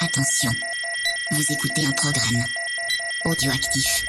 [0.00, 0.50] Attention,
[1.32, 2.44] vous écoutez un programme
[3.24, 4.04] audioactif.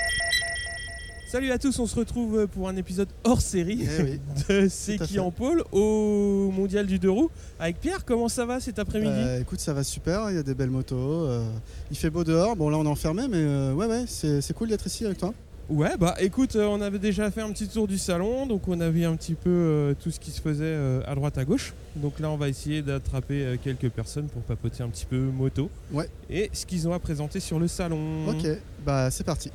[1.28, 4.20] Salut à tous, on se retrouve pour un épisode hors série Eh oui.
[4.49, 7.29] de C'est qui en pôle au mondial du deux roues
[7.60, 8.05] avec Pierre.
[8.05, 10.70] Comment ça va cet après-midi Bah, écoute, ça va super, il y a des belles
[10.70, 10.96] motos.
[11.25, 11.44] euh,
[11.92, 12.56] il fait beau dehors.
[12.56, 15.17] Bon, là, on est enfermé, mais euh, ouais, ouais, c'est c'est cool d'être ici avec
[15.17, 15.33] toi.
[15.70, 18.81] Ouais, bah écoute, euh, on avait déjà fait un petit tour du salon, donc on
[18.81, 21.45] a vu un petit peu euh, tout ce qui se faisait euh, à droite à
[21.45, 21.73] gauche.
[21.95, 25.70] Donc là, on va essayer d'attraper quelques personnes pour papoter un petit peu moto.
[25.91, 26.09] Ouais.
[26.27, 28.29] Et ce qu'ils ont à présenter sur le salon.
[28.29, 28.48] Ok,
[28.84, 29.52] bah c'est parti.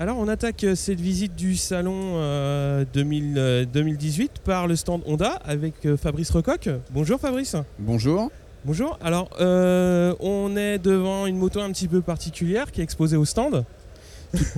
[0.00, 5.02] Alors on attaque euh, cette visite du salon euh, 2000, euh, 2018 par le stand
[5.04, 6.70] Honda avec euh, Fabrice Recoq.
[6.90, 7.54] Bonjour Fabrice.
[7.78, 8.30] Bonjour.
[8.64, 8.98] Bonjour.
[9.02, 13.26] Alors euh, on est devant une moto un petit peu particulière qui est exposée au
[13.26, 13.62] stand.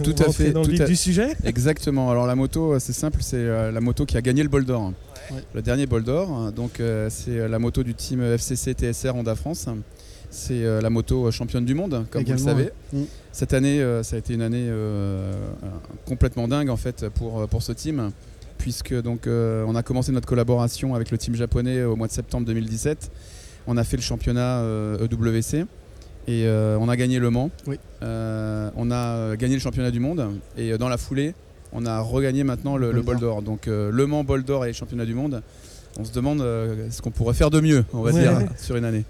[0.04, 0.52] Tout à fait.
[0.52, 1.34] Dans le vif à- du sujet.
[1.44, 2.08] Exactement.
[2.08, 4.64] Alors la moto, euh, c'est simple, c'est euh, la moto qui a gagné le bol
[4.64, 4.92] d'or.
[5.32, 5.42] Ouais.
[5.54, 6.52] Le dernier bol d'or.
[6.52, 9.66] Donc euh, c'est euh, la moto du team FCC TSR Honda France.
[10.32, 12.72] C'est euh, la moto euh, championne du monde, comme Également, vous le savez.
[12.92, 13.02] Mm.
[13.30, 14.68] Cette année, euh, ça a été une année
[16.06, 18.10] complètement dingue en fait pour, pour ce team,
[18.58, 22.46] puisque donc on a commencé notre collaboration avec le team japonais au mois de septembre
[22.46, 23.10] 2017.
[23.68, 24.62] On a fait le championnat
[25.00, 25.66] EWC
[26.28, 27.50] et euh, on a gagné Le Mans.
[27.66, 27.78] Oui.
[28.02, 31.34] Euh, on a gagné le championnat du monde et dans la foulée,
[31.72, 33.42] on a regagné maintenant le, bol d'or.
[33.42, 35.42] Donc euh, Le Mans, bol d'or et les championnats du monde.
[35.98, 38.20] On se demande ce qu'on pourrait faire de mieux, on va Ouais.
[38.22, 39.04] dire, sur une année.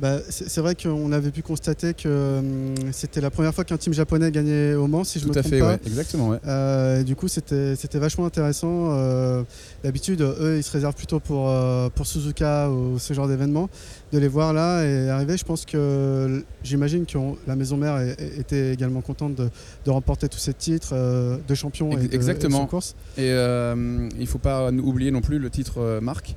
[0.00, 3.92] Bah, c'est vrai qu'on avait pu constater que hum, c'était la première fois qu'un team
[3.92, 5.72] japonais gagnait au Mans, si je Tout me à trompe fait, pas.
[5.72, 6.28] ouais, exactement.
[6.28, 6.38] Ouais.
[6.46, 8.90] Euh, et du coup, c'était c'était vachement intéressant.
[8.92, 9.42] Euh,
[9.82, 13.68] D'habitude, eux, ils se réservent plutôt pour, euh, pour Suzuka ou ce genre d'événement.
[14.12, 18.00] De les voir là et arriver, je pense que j'imagine que on- la maison mère
[18.38, 19.48] était également contente de,
[19.84, 22.58] de remporter tous ces titres euh, de champion et de, et de exactement.
[22.60, 22.94] son course.
[23.16, 26.36] Et euh, il ne faut pas oublier non plus le titre euh, marque,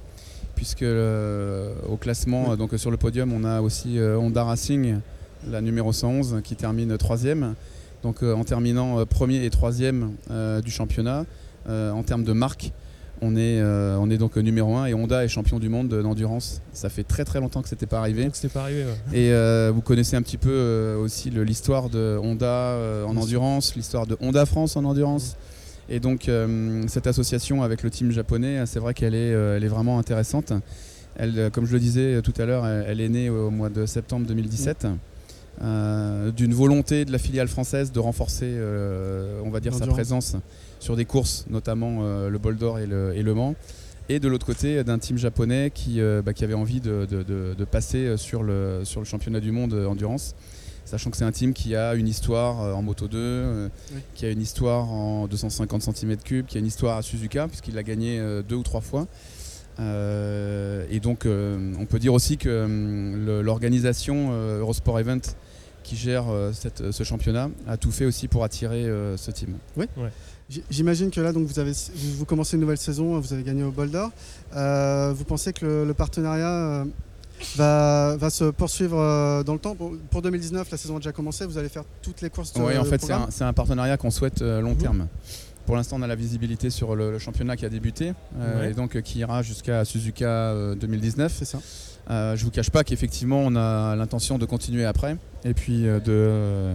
[0.61, 4.99] puisque euh, au classement, donc sur le podium, on a aussi euh, Honda Racing,
[5.49, 7.55] la numéro 111, qui termine troisième.
[8.03, 10.11] Donc euh, en terminant premier et troisième
[10.63, 11.25] du championnat,
[11.67, 12.73] en termes de marque,
[13.23, 16.61] on est, euh, on est donc numéro 1 et Honda est champion du monde d'endurance.
[16.73, 18.29] Ça fait très très longtemps que c'était pas arrivé.
[18.33, 18.83] C'était pas arrivé.
[18.83, 19.19] ouais.
[19.19, 24.05] Et euh, vous connaissez un petit peu euh, aussi l'histoire de Honda en endurance, l'histoire
[24.05, 25.37] de Honda France en endurance.
[25.93, 29.63] Et donc euh, cette association avec le team japonais, c'est vrai qu'elle est, euh, elle
[29.65, 30.53] est vraiment intéressante.
[31.17, 33.85] Elle, euh, comme je le disais tout à l'heure, elle, est née au mois de
[33.85, 34.87] septembre 2017.
[35.61, 40.35] euh, d'une volonté de la filiale française de renforcer, euh, on va dire, sa présence
[40.79, 43.55] sur des courses, notamment euh, le Bol d'Or et le, et le Mans,
[44.09, 47.53] et de l'autre côté d'un team japonais qui, bah, qui avait envie de, de- de-
[47.55, 50.35] de passer sur le, sur le championnat du monde endurance,
[50.85, 53.99] sachant que c'est un team qui a une histoire euh, en Moto 2, euh, Oui.
[54.15, 57.83] qui a une histoire en 250 cm3, qui a une histoire à Suzuka, puisqu'il l'a
[57.83, 59.07] gagné euh, deux ou trois fois.
[59.79, 65.21] Euh, et donc euh, on peut dire aussi que euh, l'organisation euh, Eurosport Event
[65.83, 69.55] qui gère euh, cette- ce championnat a tout fait aussi pour attirer euh, ce team.
[70.49, 73.43] J- J'imagine que là, donc, vous, avez, vous, vous commencez une nouvelle saison, vous avez
[73.43, 74.11] gagné au Bol d'Or.
[74.55, 76.85] Euh, vous pensez que le, le partenariat euh,
[77.57, 81.11] va, va se poursuivre euh, dans le temps Pour- Pour 2019, la saison a déjà
[81.11, 83.97] commencé, vous allez faire toutes les courses Oui, euh, en fait, c'est un, un partenariat
[83.97, 84.77] qu'on souhaite euh, long Mhm.
[84.77, 85.07] terme.
[85.65, 88.71] Pour l'instant, on a la visibilité sur le, le championnat qui a débuté euh, Ouais.
[88.71, 91.31] et donc qui ira jusqu'à Suzuka euh, 2019.
[91.37, 91.59] C'est ça.
[92.09, 96.73] Euh, je vous cache pas qu'effectivement, on a l'intention de continuer après et puis de,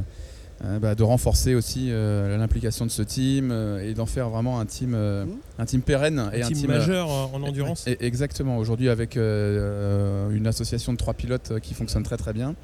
[0.62, 4.64] bah, de renforcer aussi euh, l'implication de ce team euh, et d'en faire vraiment un
[4.66, 5.36] team, euh, Mhm.
[5.58, 7.86] un team pérenne et Un un team team euh, majeur euh, en endurance.
[7.86, 8.56] et- Exactement.
[8.58, 12.54] Aujourd'hui, avec euh, une association de trois pilotes euh, qui fonctionne très très bien.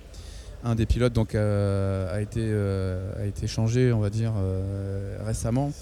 [0.64, 5.18] Un des pilotes donc euh, a été euh, a été changé, on va dire euh,
[5.26, 5.72] récemment.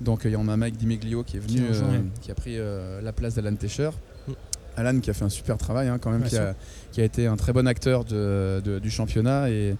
[0.00, 2.04] Donc il y en a Mike Dimiglio qui est venu, Qui a rejoint, euh, ouais.
[2.20, 3.90] qui a pris euh, la place d'Alan Tescher.
[4.26, 4.32] Mm.
[4.78, 6.54] Alan qui a fait un super travail hein, quand même, qui a,
[6.92, 9.76] qui a été un très bon acteur de- de- du championnat et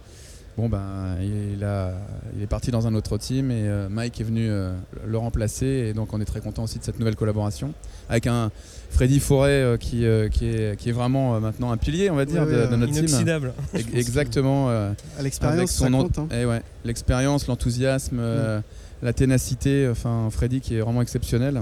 [0.57, 1.93] bon ben il, a,
[2.35, 4.73] il est parti dans un autre team et euh, Mike est venu euh,
[5.05, 7.73] le remplacer et donc on est très content aussi de cette nouvelle collaboration
[8.09, 8.49] avec un
[8.89, 12.15] Freddy Forêt euh, qui, euh, qui, est, qui est vraiment euh, maintenant un pilier on
[12.15, 13.05] va dire de, notre team.
[13.05, 13.53] Inoxydable.
[13.93, 14.69] Exactement.
[14.69, 16.17] euh, À avec l'expérience, son ça compte.
[16.19, 16.27] hein.
[16.31, 18.59] eh ouais, l'expérience, l'enthousiasme, euh,
[19.03, 21.61] la ténacité, enfin Freddy qui est vraiment exceptionnel.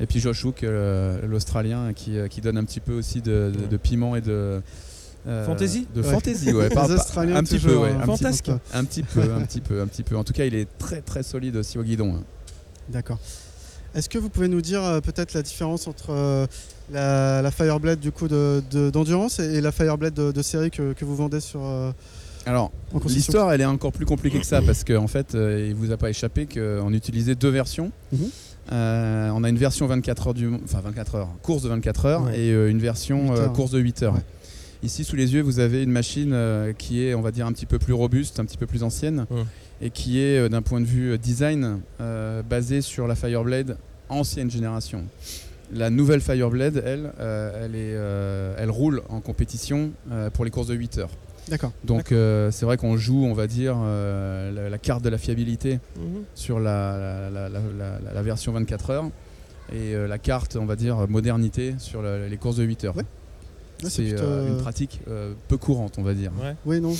[0.00, 3.52] Et puis Josh Hook, euh, l'Australien, qui, euh, qui donne un petit peu aussi de,
[3.54, 3.68] de- Ouais.
[3.70, 4.60] de piment et de
[5.26, 6.10] euh, Fantaisie de Ouais.
[6.10, 8.50] fantaisie, ouais, un petit peu, ouais, un petit, Fantasque.
[8.74, 10.16] un petit peu, un petit peu, un petit peu.
[10.16, 12.14] En tout cas, il est très très solide aussi au guidon.
[12.16, 12.22] hein.
[12.88, 13.18] D'accord.
[13.94, 16.46] Est-ce que vous pouvez nous dire euh, peut-être la différence entre euh,
[16.92, 20.70] la, la Fireblade du coup de- de- d'endurance et, et la Fireblade de, de série
[20.70, 21.92] que, que vous vendez sur, euh,
[22.46, 22.72] en Alors,
[23.06, 25.96] l'histoire, elle est encore plus compliquée que ça parce qu'en fait, euh, il vous a
[25.96, 27.92] pas échappé qu'on utilisait deux versions.
[28.12, 28.28] Mhm.
[28.72, 32.22] Euh, on a une version 24 heures du, enfin 24 heures, course de 24 heures
[32.24, 32.38] Ouais.
[32.40, 33.52] et euh, une version 8 euh, heures.
[33.52, 34.14] course de 8 heures.
[34.14, 34.20] Ouais.
[34.82, 37.52] Ici, sous les yeux, vous avez une machine euh, qui est, on va dire, un
[37.52, 39.42] petit peu plus robuste, un petit peu plus ancienne Ouais.
[39.80, 43.76] et qui est, euh, d'un point de vue euh, design, euh, basée sur la Fireblade
[44.08, 45.04] ancienne génération.
[45.72, 50.50] La nouvelle Fireblade, elle, euh, elle, est, euh, elle roule en compétition euh, pour les
[50.50, 51.10] courses de 8 heures.
[51.48, 51.72] D'accord.
[51.84, 55.18] Donc euh, c'est vrai qu'on joue, on va dire, euh, la, la carte de la
[55.18, 56.24] fiabilité Mhm.
[56.34, 59.04] sur la, la- la- la- la- la version 24 heures
[59.72, 62.96] et euh, la carte, on va dire, modernité sur la- les courses de 8 heures.
[62.96, 63.04] Ouais.
[63.84, 66.32] Ouais, c'est plutôt, euh, une euh, pratique euh, peu courante, on va dire.
[66.42, 66.54] Ouais.
[66.66, 66.94] Oui, non.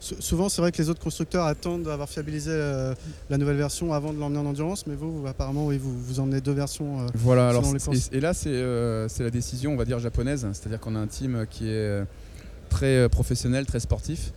[0.00, 2.94] Sou- Souvent, c'est vrai que les autres constructeurs attendent d'avoir fiabilisé euh,
[3.30, 6.20] la nouvelle version avant de l'emmener en endurance, mais vous, vous, apparemment, oui, vous, vous
[6.20, 7.00] emmenez deux versions.
[7.00, 8.08] euh, Voilà, alors Selon les c'est- courses.
[8.12, 11.08] et, et là c'est euh, la décision, on va dire, japonaise, c'est-à-dire qu'on a un
[11.08, 12.02] team qui est
[12.68, 14.32] très professionnel, très sportif.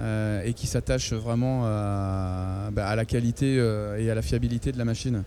[0.00, 3.56] euh, et qui s'attache vraiment à, bah, à la qualité
[3.98, 5.22] et à la fiabilité de la machine.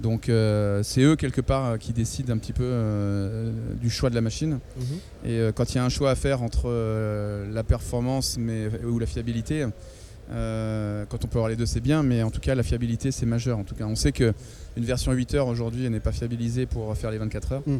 [0.00, 4.10] Donc euh, c'est eux quelque part euh, qui décident un petit peu euh, du choix
[4.10, 4.58] de la machine.
[4.76, 4.84] Mhm.
[5.24, 6.68] Et euh, quand il y a un choix à faire entre
[7.52, 9.66] la performance mais, ou la fiabilité,
[10.28, 13.26] quand on peut avoir les deux c'est bien, mais en tout cas la fiabilité c'est
[13.26, 13.58] majeur.
[13.58, 14.32] En tout cas, on sait que
[14.76, 17.62] une version 8 heures aujourd'hui n'est pas fiabilisée pour faire les 24 heures.
[17.66, 17.78] Mm.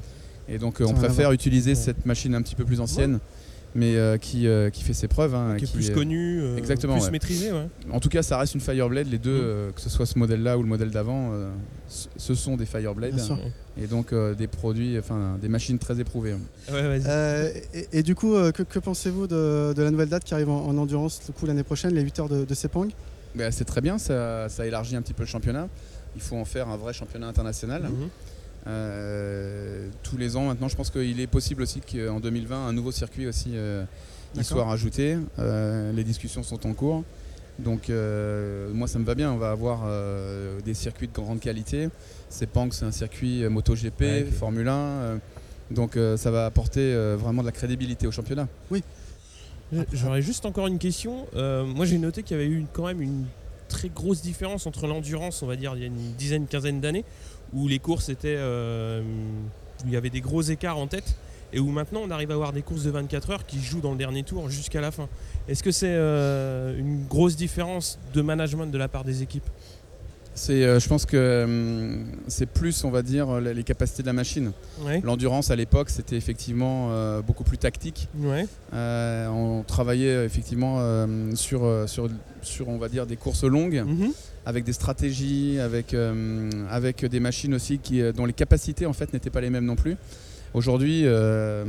[0.49, 1.77] Et donc on préfère utiliser Ouais.
[1.77, 3.21] cette machine un petit peu plus ancienne,
[3.75, 5.35] mais euh, qui, euh, qui fait ses preuves.
[5.35, 7.11] hein, Qui est plus est- connu, euh, Exactement, plus ouais.
[7.11, 7.53] maîtrisé.
[7.53, 7.67] Ouais.
[7.91, 9.07] En tout cas, ça reste une Fireblade.
[9.11, 9.43] Les deux, Mm.
[9.45, 11.51] euh, que ce soit ce modèle-là ou le modèle d'avant, euh,
[12.19, 13.39] ce- sont des Fireblades Bien sûr.
[13.81, 16.35] et donc euh, des produits, enfin des machines très éprouvées.
[16.71, 17.01] Ouais.
[17.07, 20.35] Euh, et, et du coup, euh, que, que pensez-vous de, de la nouvelle date qui
[20.35, 22.89] arrive en, en endurance du coup, l'année prochaine, les 8 heures de, de Sepang?
[23.35, 25.69] Bah, c'est très bien, ça, ça élargit un petit peu le championnat.
[26.15, 27.85] Il faut en faire un vrai championnat international.
[27.85, 28.09] Mhm.
[28.67, 32.93] Euh, tous les ans maintenant, je pense qu'il est possible aussi qu'en 2020, un nouveau
[32.93, 33.85] circuit aussi euh,
[34.37, 35.17] y soit rajouté.
[35.39, 37.03] Euh, les discussions sont en cours.
[37.59, 41.41] Donc euh, moi ça me va bien, on va avoir euh, des circuits de grande
[41.41, 41.89] qualité.
[42.31, 44.25] Sepang c'est un circuit MotoGP, Ouais.
[44.25, 44.73] Formule 1.
[44.75, 45.17] euh,
[45.71, 48.49] donc euh, ça va apporter euh, vraiment de la crédibilité au championnat.
[49.93, 51.27] J'aurais juste encore une question.
[51.35, 53.25] Euh, moi, j'ai noté qu'il y avait eu quand même une
[53.69, 57.07] très grosse différence entre l'endurance, on va dire, il y a une dizaine, quinzaine d'années,
[57.53, 58.37] où les courses étaient.
[58.39, 61.17] euh, où il y avait des gros écarts en tête,
[61.53, 63.91] et où maintenant on arrive à avoir des courses de 24 heures qui jouent dans
[63.93, 65.09] le dernier tour jusqu'à la fin.
[65.49, 69.43] Est-ce que c'est euh, une grosse différence de management de la part des équipes?
[70.35, 74.53] C'est, euh, je pense que c'est plus, on va dire, les capacités de la machine.
[74.81, 75.01] Ouais.
[75.05, 76.89] L'endurance à l'époque, c'était effectivement
[77.27, 78.09] beaucoup plus tactique.
[78.19, 78.47] Ouais.
[78.73, 80.79] On travaillait effectivement
[81.35, 82.09] sur, sur,
[82.41, 84.13] sur, on va dire, des courses longues, Mhm.
[84.45, 88.93] Avec des stratégies, avec, euh, avec des machines aussi qui, euh, dont les capacités en
[88.93, 89.97] fait n'étaient pas les mêmes non plus.
[90.55, 91.65] Aujourd'hui, euh,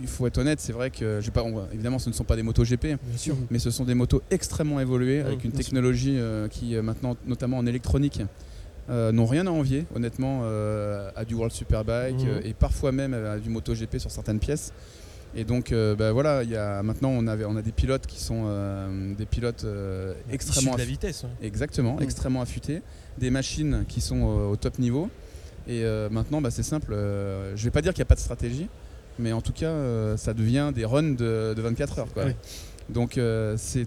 [0.00, 2.36] il faut être honnête, c'est vrai que, j'ai pas, on- évidemment, ce ne sont pas
[2.36, 2.96] des motos GP,
[3.50, 7.66] mais ce sont des motos extrêmement évoluées, avec une technologie euh, qui maintenant, notamment en
[7.66, 8.22] électronique,
[8.88, 10.44] n'ont rien à envier, honnêtement,
[11.16, 12.40] à du World Superbike Mhm.
[12.44, 14.72] et parfois même à du MotoGP sur certaines pièces.
[15.34, 18.06] Et donc, euh, bah, voilà, il y a, maintenant on, avait, on a des pilotes
[18.06, 21.24] qui sont euh, des pilotes euh, extrêmement de la vitesse.
[21.24, 21.46] ouais.
[21.46, 22.02] Exactement, Mm.
[22.02, 22.80] extrêmement affûtés,
[23.18, 25.10] des machines qui sont au, top niveau.
[25.68, 26.92] Et maintenant, bah, c'est simple.
[26.92, 28.68] je vais pas dire qu'il n'y a pas de stratégie,
[29.18, 32.12] mais en tout cas, ça devient des runs de, de 24 heures.
[32.14, 32.26] quoi.
[32.26, 32.32] Oui.
[32.88, 33.18] Donc,
[33.56, 33.86] c'est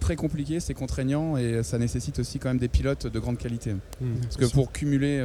[0.00, 3.74] très compliqué, c'est contraignant et ça nécessite aussi quand même des pilotes de grande qualité.
[4.00, 4.20] Mhm.
[4.22, 5.24] Parce que pour cumuler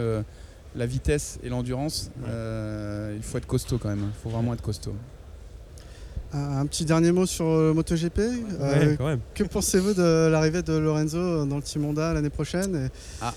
[0.76, 3.16] la vitesse et l'endurance, Ouais.
[3.18, 4.06] il faut être costaud quand même.
[4.16, 4.94] Il faut vraiment être costaud.
[6.34, 8.20] Un, un petit dernier mot sur le MotoGP.
[8.20, 8.30] Euh,
[8.60, 9.20] Ouais, quand même.
[9.34, 12.90] que pensez-vous de l'arrivée de Lorenzo dans le Team Honda l'année prochaine Et-
[13.22, 13.34] Ah,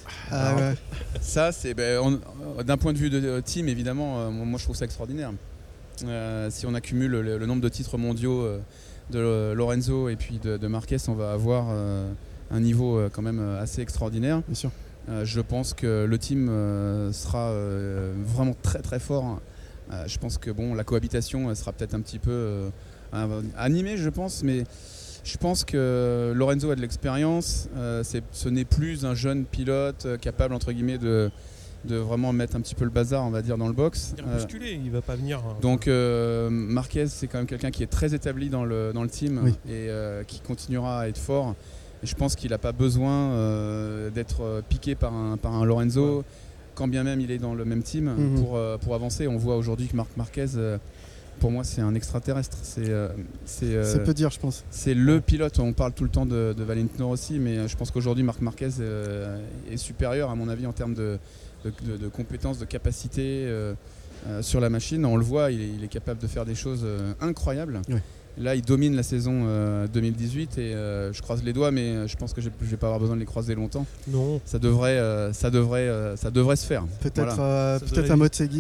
[0.57, 0.75] ouais.
[1.21, 2.03] Ça, c'est ben,
[2.59, 5.31] euh, d'un point de vue de team, évidemment, euh, moi je trouve ça extraordinaire.
[6.05, 8.59] Euh, si on accumule le, le nombre de titres mondiaux euh,
[9.11, 12.09] de Lorenzo et puis de, de Marquez, on va avoir euh,
[12.51, 14.43] un niveau euh, quand même euh, assez extraordinaire.
[14.47, 14.71] Bien sûr.
[15.09, 19.41] Euh, je pense que le team euh, sera euh, vraiment très très fort.
[19.93, 22.71] Euh, je pense que bon, la cohabitation elle sera peut-être un petit peu euh,
[23.57, 24.65] animée, je pense, mais
[25.25, 27.69] je pense que Lorenzo a de l'expérience.
[27.77, 28.03] Euh,
[28.33, 31.31] ce n'est plus un jeune pilote euh, capable entre guillemets de,
[31.85, 34.15] de vraiment mettre un petit peu le bazar, on va dire, dans le box.
[34.19, 35.39] Euh, bousculé, il va pas venir.
[35.39, 35.57] hein.
[35.61, 39.09] donc euh, Marquez, c'est quand même quelqu'un qui est très établi dans le, dans le
[39.11, 39.53] team Oui.
[39.69, 41.55] et euh, qui continuera à être fort.
[42.03, 45.65] Et je pense qu'il n'a pas besoin euh, d'être euh, piqué par un, par un
[45.65, 46.25] Lorenzo,
[46.79, 48.41] quand bien même il est dans le même team, Mhm.
[48.41, 49.27] pour, euh, pour avancer.
[49.27, 50.79] On voit aujourd'hui que Marc Marquez, euh,
[51.41, 52.57] pour moi, c'est un extraterrestre.
[52.63, 53.09] C'est euh,
[53.45, 54.65] c'est, Ça peut dire, je pense.
[54.71, 55.59] c'est le pilote.
[55.59, 58.71] On parle tout le temps de, de Valentino Rossi, mais je pense qu'aujourd'hui, Marc Marquez
[59.71, 61.19] est supérieur, à mon avis, en termes de,
[61.65, 63.75] de- compétences, de capacité euh,
[64.43, 65.05] sur la machine.
[65.05, 66.87] On le voit, il est, il est capable de faire des choses
[67.21, 67.81] incroyables.
[67.89, 67.97] Oui.
[68.39, 72.07] Là, il domine la saison euh, 2018 et euh, je croise les doigts, mais euh,
[72.07, 73.85] je pense que je ne vais pas avoir besoin de les croiser longtemps.
[74.07, 74.41] Non.
[74.45, 76.85] Ça devrait, euh, ça devrait, euh, ça devrait se faire.
[77.01, 77.43] Peut-être Voilà.
[77.43, 78.17] euh, peut-être devrait- à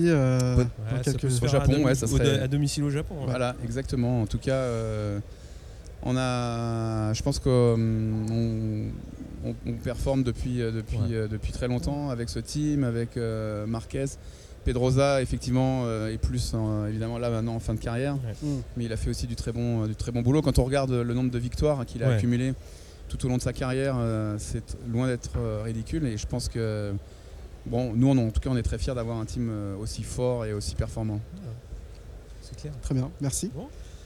[0.08, 0.64] euh, Ouais,
[1.04, 3.14] quelques- se Au Japon, à, domi- ouais, ça au- serait- à domicile au Japon.
[3.20, 3.26] ouais.
[3.26, 4.22] Voilà, exactement.
[4.22, 5.20] En tout cas, euh,
[6.02, 7.50] on a, je pense qu'on
[8.30, 8.84] on,
[9.44, 11.02] on- performe depuis, euh, depuis, Ouais.
[11.12, 14.06] euh, depuis très longtemps avec ce team, avec euh, Marquez.
[14.72, 18.46] Pedrosa, effectivement, euh, est plus en- évidemment là maintenant en fin de carrière, Mm.
[18.76, 20.42] mais il a fait aussi du très bon, du très bon boulot.
[20.42, 22.14] Quand on regarde le nombre de victoires qu'il a Ouais.
[22.16, 22.52] accumulé
[23.08, 26.04] tout au long de sa carrière, euh, c'est loin d'être euh, ridicule.
[26.06, 26.92] Et je pense que,
[27.64, 30.02] bon, nous, on- en tout cas, on est très fiers d'avoir un team euh, aussi
[30.02, 31.20] fort et aussi performant.
[32.42, 32.72] C'est clair.
[32.82, 33.50] Très bien, merci.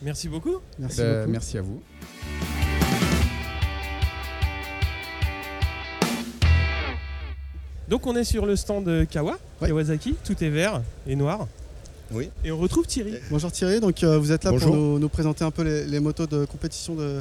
[0.01, 0.59] Merci beaucoup.
[0.79, 1.31] Merci Ben, beaucoup.
[1.33, 1.83] merci à vous.
[7.93, 9.69] Donc on est sur le stand de Kawa, Ouais.
[9.69, 11.47] Kawasaki, tout est vert et noir.
[12.11, 12.31] Oui.
[12.43, 13.17] Et on retrouve Thierry.
[13.31, 14.69] Bonjour Thierry, donc euh, vous êtes là Bonjour.
[14.69, 17.21] pour nous, nous présenter un peu les, les motos de compétition de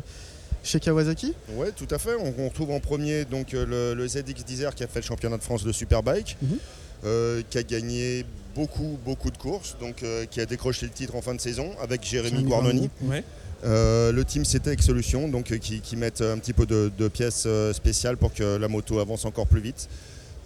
[0.63, 1.33] chez Kawasaki.
[1.57, 2.11] Oui, tout à fait.
[2.17, 5.05] On, on retrouve en premier donc, euh, le, le ZX Desert qui a fait le
[5.05, 6.57] championnat de France de Superbike, Mhm.
[7.03, 8.25] euh, qui a gagné
[8.55, 11.71] beaucoup, beaucoup de courses, donc euh, qui a décroché le titre en fin de saison
[11.83, 12.89] avec Jérémy Guarnoni.
[13.01, 13.25] Ouais.
[13.65, 17.45] Euh, le team Cetec Solutions, donc qui, qui mettent un petit peu de, de pièces
[17.73, 19.89] spéciales pour que la moto avance encore plus vite.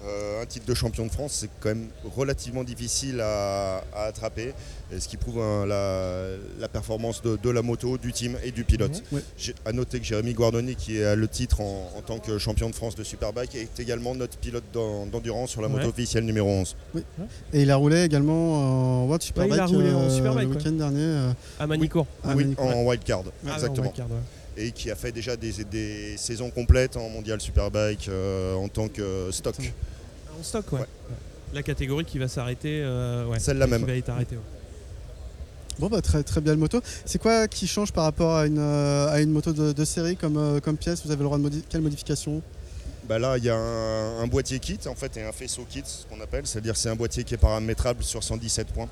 [0.06, 4.54] Euh, un titre de champion de France, c'est quand même relativement difficile à, à attraper,
[4.94, 6.28] et ce qui prouve hein, la,
[6.60, 9.02] la performance de, de la moto, du team et du pilote.
[9.12, 9.22] Ouais.
[9.36, 12.70] J'ai à noter que Jérémy Guardoni, qui a le titre en, en tant que champion
[12.70, 15.90] de France de Superbike, est également notre pilote d'en- d'endurance sur la moto Ouais.
[15.90, 16.76] officielle numéro 11.
[17.54, 20.56] Et il a roulé également en World Superbike il a roulé en euh, Superbike, le
[20.56, 21.02] week-end dernier.
[21.02, 22.06] euh, À Manicourt.
[22.24, 22.66] à oui, Manicourt.
[22.68, 23.88] en wildcard, Ah, exactement.
[23.88, 24.64] ouais, Wildcard, ouais.
[24.66, 28.88] et qui a fait déjà des, des saisons complètes en mondial Superbike euh, en tant
[28.88, 29.56] que stock.
[30.40, 30.80] En stock, ouais.
[30.80, 30.86] Ouais.
[31.54, 32.82] La catégorie qui va s'arrêter.
[32.84, 33.40] euh, ouais.
[33.40, 33.86] Celle-là Qui même.
[33.86, 34.36] va être arrêtée.
[34.36, 34.42] ouais.
[35.78, 36.82] Bon bah très très belle moto.
[37.06, 40.16] C'est quoi qui change par rapport à une, euh, à une moto de, de série
[40.16, 41.02] comme, euh, comme pièce?
[41.06, 42.42] Vous avez le droit de modi- quelle modification?
[43.10, 45.84] Bah là, il y a un, un boîtier kit en fait et un faisceau kit,
[45.86, 48.88] ce qu'on appelle, c'est-à-dire c'est un boîtier qui est paramétrable sur 117 points.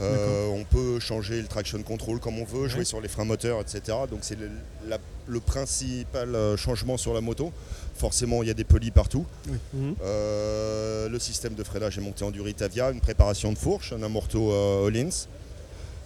[0.00, 2.84] Euh, on peut changer le traction control comme on veut, jouer Ouais.
[2.84, 3.80] sur les freins moteurs, etc.
[4.10, 4.48] Donc c'est le,
[4.88, 7.52] la- le principal euh, changement sur la moto.
[7.94, 9.26] Forcément, il y a des polis partout.
[9.74, 9.94] Mhm.
[10.02, 14.50] Euh, le système de freinage est monté en Duritavia, une préparation de fourche, un amorto
[14.50, 15.26] euh, Hollins.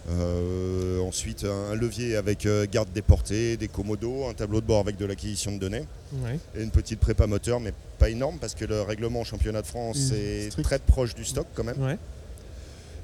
[0.09, 4.95] Euh, ensuite, un levier avec euh, garde déportée, des commodos, un tableau de bord avec
[4.95, 5.83] de l'acquisition de données
[6.23, 6.39] Ouais.
[6.57, 10.11] et une petite prépa moteur, mais pas énorme parce que le règlement championnat de France
[10.11, 10.65] Mmh, est strict.
[10.65, 11.81] très proche du stock quand même.
[11.83, 11.97] Ouais.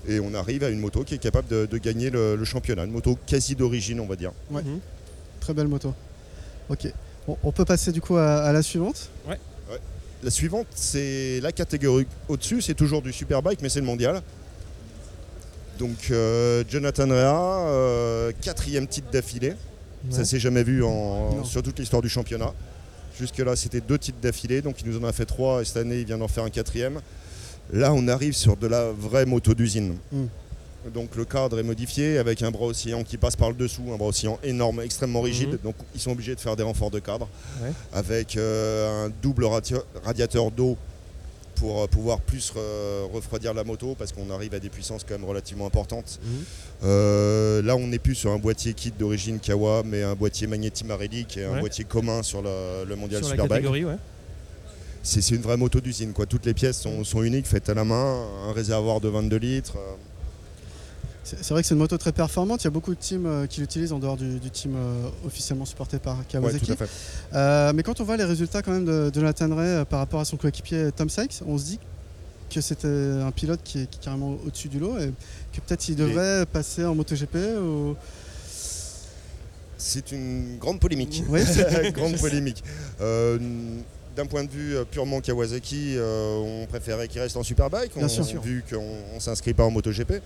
[0.08, 2.84] Et on arrive à une moto qui est capable de, de gagner le, le championnat,
[2.84, 4.32] une moto quasi d'origine, on va dire.
[4.52, 4.62] Ouais.
[4.62, 4.80] Mhm.
[5.40, 5.94] Très belle moto.
[6.70, 6.88] Ok.
[7.28, 9.10] Bon, on peut passer du coup à, à la suivante.
[10.24, 14.22] La suivante, c'est la catégorie au-dessus, c'est toujours du superbike, mais c'est le mondial.
[15.80, 19.54] Donc euh, Jonathan Rea, euh, quatrième titre d'affilée.
[20.10, 20.26] Ça Ouais.
[20.26, 22.54] s'est jamais vu en- sur toute l'histoire du championnat.
[23.20, 26.00] Jusque-là, c'était deux titres d'affilée, donc il nous en a fait trois, et cette année,
[26.00, 27.00] il vient d'en faire un quatrième.
[27.72, 29.98] Là, on arrive sur de la vraie moto d'usine.
[30.12, 30.26] Mm.
[30.94, 33.98] Donc le cadre est modifié avec un bras oscillant qui passe par le dessous, un
[33.98, 35.52] bras oscillant énorme, extrêmement rigide.
[35.52, 35.58] Mhm.
[35.64, 37.30] Donc ils sont obligés de faire des renforts de cadre
[37.62, 37.72] Ouais.
[37.94, 40.76] avec euh, un double radi- radiateur d'eau
[41.56, 45.18] pour euh, pouvoir plus euh, refroidir la moto parce qu'on arrive à des puissances quand
[45.18, 46.20] même relativement importantes.
[46.22, 46.30] Mhm.
[46.84, 50.84] Euh, là, on n'est plus sur un boîtier kit d'origine Kawa, mais un boîtier Magneti
[50.84, 53.64] Marelli qui est un boîtier commun sur le, le mondial Sur la Superbike.
[53.64, 53.96] catégorie, ouais.
[55.06, 56.14] C'est une vraie moto d'usine.
[56.14, 56.26] quoi.
[56.26, 59.76] Toutes les pièces sont, sont uniques, faites à la main, un réservoir de 22 litres.
[59.78, 59.96] euh,
[61.26, 62.62] C'est vrai que c'est une moto très performante.
[62.62, 65.10] Il y a beaucoup de teams euh, qui l'utilisent en dehors du, du team euh,
[65.26, 66.72] officiellement supporté par Kawasaki.
[67.34, 70.22] Euh, mais quand on voit les résultats quand même de, de Jonathan Ray par rapport
[70.22, 71.80] à son coéquipier Tom Sykes, on se dit
[72.50, 75.12] que c'était un pilote qui est, qui est carrément au-dessus du lot et
[75.52, 77.96] que peut-être il devrait passer en MotoGP ou...
[79.78, 81.24] C'est une grande polémique.
[81.28, 81.42] Oui.
[81.94, 82.64] grande polémique.
[83.02, 83.38] Euh,
[84.16, 88.06] D'un point de vue euh, purement Kawasaki, euh, on préférait qu'il reste en Superbike, Bien
[88.06, 88.42] on, sûr.
[88.42, 90.12] vu qu'on ne s'inscrit pas en MotoGP.
[90.12, 90.18] Euh,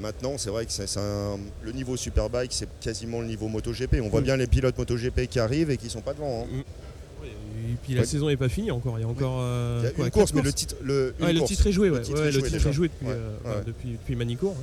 [0.00, 4.00] maintenant, c'est vrai que c'est- c'est un- le niveau Superbike, c'est quasiment le niveau MotoGP.
[4.00, 4.24] On voit Mm.
[4.24, 6.46] bien les pilotes MotoGP qui arrivent et qui sont pas devant.
[6.52, 6.62] hein.
[7.24, 8.06] Et puis la Ouais.
[8.06, 8.98] saison n'est pas finie encore.
[8.98, 9.38] Il y a encore.
[9.40, 11.50] euh, Il y a quoi, une course, mais le titre, le, une Ouais, le course.
[11.52, 11.98] titre est joué, ouais.
[11.98, 12.68] Le titre Ouais, est le joué titre déjà.
[12.70, 13.50] est joué depuis, Ouais, euh, ouais.
[13.56, 14.56] ouais, depuis, depuis Manicourt.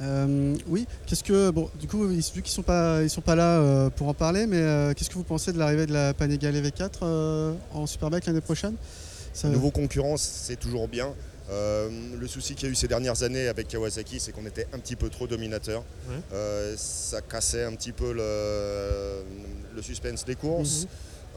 [0.00, 3.34] Euh, oui, qu'est-ce que bon, du coup, ils- vu qu'ils sont pas, ils sont pas
[3.34, 6.14] là euh, pour en parler, mais euh, qu'est-ce que vous pensez de l'arrivée de la
[6.14, 8.74] Panigale V4 euh, en Superbike l'année prochaine?
[9.34, 11.08] Ça- Nouveau concurrent, c'est toujours bien.
[11.50, 11.88] Euh,
[12.18, 14.78] le souci qu'il y a eu ces dernières années avec Kawasaki, c'est qu'on était un
[14.78, 15.82] petit peu trop dominateur.
[16.08, 16.16] Ouais.
[16.32, 19.22] Euh, ça cassait un petit peu le,
[19.74, 20.86] le suspense des courses.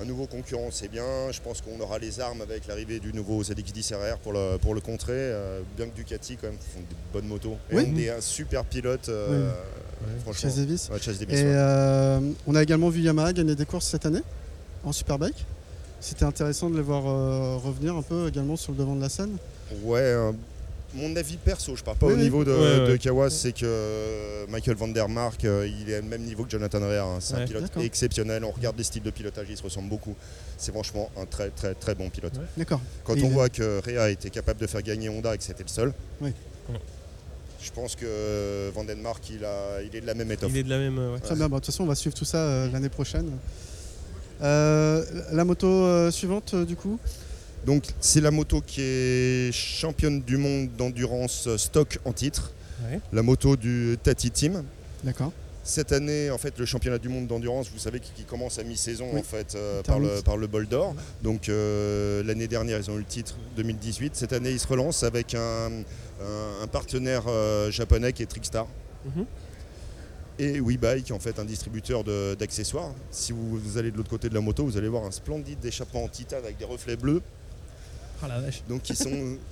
[0.01, 1.03] Un nouveau concurrent, c'est bien.
[1.31, 4.73] Je pense qu'on aura les armes avec l'arrivée du nouveau ZX10 RR pour le, pour
[4.73, 5.13] le contrer.
[5.13, 7.57] Euh, bien que Ducati, quand même, font de bonnes motos.
[7.71, 7.91] Et Oui.
[7.93, 9.07] on est un super pilote.
[9.09, 9.51] euh,
[10.23, 10.49] franchement.
[10.49, 10.89] chez Davis.
[10.89, 11.51] Ouais, Chase Davis, Et ouais.
[11.55, 14.23] euh, on a également vu Yamaha gagner des courses cette année
[14.83, 15.45] en Superbike.
[16.01, 17.03] C'était intéressant de les voir
[17.63, 19.37] revenir un peu également sur le devant de la scène.
[19.83, 20.13] Ouais,
[20.95, 22.21] mon avis perso, je parle pas Oui, au oui.
[22.23, 22.97] niveau de, Ouais, de ouais.
[22.99, 26.51] Kawas, c'est que euh, Michael Van Der Mark, euh, il est au même niveau que
[26.51, 26.99] Jonathan Rea.
[27.01, 27.17] hein.
[27.19, 27.83] C'est un pilote D'accord.
[27.83, 28.43] exceptionnel.
[28.43, 30.15] On regarde les styles de pilotage, ils se ressemblent beaucoup.
[30.57, 32.33] C'est franchement un très très très bon pilote.
[32.37, 32.43] Ouais.
[32.57, 32.81] D'accord.
[33.03, 35.63] Quand Et on voit que Rea était capable de faire gagner Honda et que c'était
[35.63, 35.93] le seul,
[37.61, 40.51] je pense que euh, Van Den Mark, il, a, il est de la même étoffe.
[40.51, 40.97] Il est de la même.
[40.97, 41.19] ouais.
[41.21, 41.47] Très bien.
[41.47, 43.31] Bah, De toute façon, on va suivre tout ça euh, l'année prochaine.
[44.41, 46.99] Euh, la moto euh, suivante, euh, du coup?
[47.65, 52.51] Donc c'est la moto qui est championne du monde d'endurance stock en titre,
[52.89, 52.99] Ouais.
[53.13, 54.63] la moto du Tati Team.
[55.03, 55.31] D'accord.
[55.63, 58.63] Cette année, en fait, le championnat du monde d'endurance, vous savez, qui, qui commence à
[58.63, 59.19] mi-saison Oui.
[59.21, 60.93] en fait euh, par, le, par le bol d'or.
[61.21, 64.13] Donc euh, l'année dernière, ils ont eu le titre 2018.
[64.17, 65.39] Cette année, ils se relancent avec un,
[65.69, 68.67] un- un partenaire euh, japonais qui est Trickstar.
[69.05, 69.25] Mhm.
[70.39, 72.03] Et WeBike, en fait, un distributeur
[72.37, 72.91] d'accessoires.
[73.11, 75.63] Si vous, vous allez de l'autre côté de la moto, vous allez voir un splendide
[75.63, 77.21] échappement en titane avec des reflets bleus.
[78.27, 78.63] La vache.
[78.69, 79.09] Donc, qui sont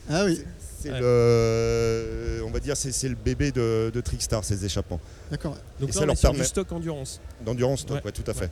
[0.10, 0.42] Ah oui,
[0.82, 1.00] c'est Ouais.
[1.02, 5.00] le, on va dire, c'est c'est le bébé de, de Trickstar, ces échappements.
[5.30, 5.58] d'accord.
[5.80, 7.20] Donc Et là, ça on leur est sur permet- du stock endurance.
[7.46, 8.06] D'endurance stock, Ouais.
[8.06, 8.50] ouais, tout à fait.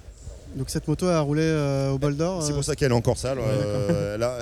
[0.56, 2.44] Donc cette moto a roulé euh, au bol d'or.
[2.44, 3.38] C'est euh, pour ça qu'elle est encore sale.
[3.40, 4.40] Ouais, euh, elle, a,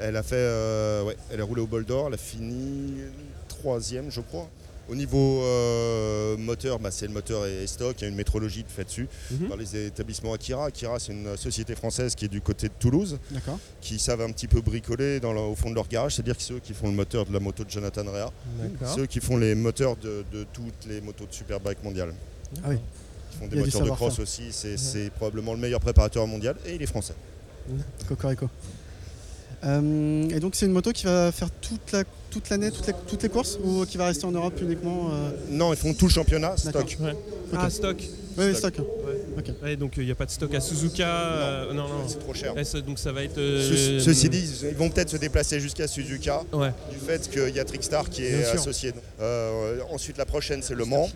[0.00, 2.94] elle a fait, euh, ouais, elle a roulé au bol d'or, elle a fini
[3.48, 4.48] troisième, je crois.
[4.88, 8.64] Au niveau euh, moteur, bah, c'est le moteur est stock, il y a une métrologie
[8.68, 9.48] faite dessus Mhm.
[9.48, 10.66] par les établissements Akira.
[10.66, 13.18] Akira, c'est une société française qui est du côté de Toulouse,
[13.80, 16.42] qui savent un petit peu bricoler dans le- au fond de leur garage, c'est-à-dire que
[16.42, 18.94] c'est eux qui font le moteur de la moto de Jonathan Rea, D'accord.
[18.94, 22.12] c'est eux qui font les moteurs de, de toutes les motos de Superbike mondiales.
[22.64, 22.76] Ah oui.
[23.34, 26.74] Ils font des moteurs de cross aussi, c'est c'est probablement le meilleur préparateur mondial et
[26.74, 27.14] il est français.
[28.08, 28.48] Cocorico.
[29.64, 32.94] Euh, et donc c'est une moto qui va faire toute la toute l'année, toutes les,
[33.06, 36.06] toutes les courses ou qui va rester en Europe uniquement euh, Non, ils font tout
[36.06, 36.96] le championnat, stock.
[37.00, 37.12] Ouais.
[37.54, 38.02] Ah, stock.
[38.38, 38.74] Oui, Stock.
[38.74, 38.86] stock.
[39.62, 41.06] Ouais, donc il n'y a pas de stock à Suzuka.
[41.06, 42.08] euh, non, non.
[42.08, 42.54] C'est trop cher.
[42.86, 43.34] Donc ça va être.
[43.36, 46.72] Ce- euh, Ceci dit, ils vont peut-être se déplacer jusqu'à Suzuka Ouais.
[46.90, 48.92] du fait qu'il y a Trickstar qui est associé.
[49.20, 51.10] Euh, ensuite, la prochaine, c'est Le Mans,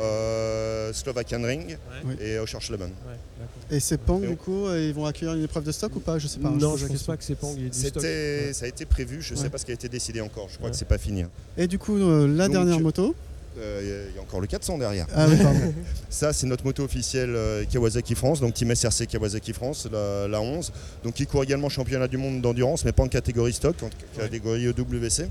[0.00, 1.76] euh, Slovakian Ring
[2.20, 2.88] et Oschersleben.
[3.06, 3.76] Ouais.
[3.76, 6.00] Et ces Pang Et on- du coup, ils vont accueillir une épreuve de stock ou
[6.00, 6.18] pas?
[6.18, 6.48] Je sais pas.
[6.50, 7.92] non, pose je la pense pas que c'est Pang, il y ait du stock.
[8.02, 8.52] C'était- Ouais.
[8.52, 9.44] Ça a été prévu, je ne Ouais.
[9.44, 10.48] sais pas ce qui a été décidé encore.
[10.50, 10.72] Je crois Ouais.
[10.72, 11.22] que c'est pas fini.
[11.22, 11.30] hein.
[11.56, 13.14] Et du coup, euh, la Donc, dernière moto?
[13.60, 15.06] Euh, Il y a encore le 400 derrière.
[15.12, 15.58] Ah oui, pardon.
[16.10, 20.40] Ça, c'est notre moto officielle euh, Kawasaki France, donc Team SRC Kawasaki France, la, la
[20.40, 20.70] 11.
[21.02, 24.66] Donc, qui court également championnat du monde d'endurance, mais pas en catégorie stock, en catégorie
[24.66, 25.28] EWC.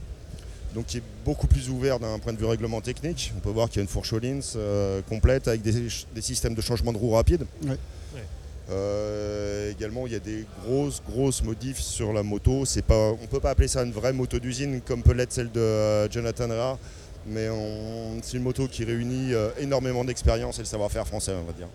[0.77, 3.33] Donc, qui est beaucoup plus ouvert d'un point de vue règlement technique.
[3.35, 5.73] On peut voir qu'il y a une fourche Hollins euh, complète avec des,
[6.13, 7.47] des systèmes de changement de roue rapide.
[7.63, 7.69] Ouais.
[7.71, 8.21] Ouais.
[8.69, 12.63] Euh, également, il y a des grosses, grosses modifs sur la moto.
[12.65, 15.31] C'est pas, on ne peut pas appeler ça une vraie moto d'usine comme peut l'être
[15.33, 16.77] celle de euh, Jonathan Rea,
[17.25, 21.43] mais on- c'est une moto qui réunit euh, énormément d'expérience et le savoir-faire français, on
[21.45, 21.69] va dire.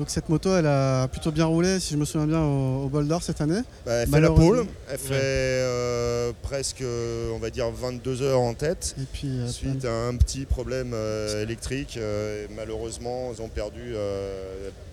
[0.00, 2.88] Donc cette moto, elle a plutôt bien roulé, si je me souviens bien, au, au
[2.88, 3.60] bol d'or cette année.
[3.84, 8.40] Bah, elle fait la pole, elle fait euh, presque, euh, on va dire, 22 heures
[8.40, 8.94] en tête.
[8.98, 13.92] Et puis, euh, Suite à un petit problème euh, électrique, et malheureusement, ils ont perdu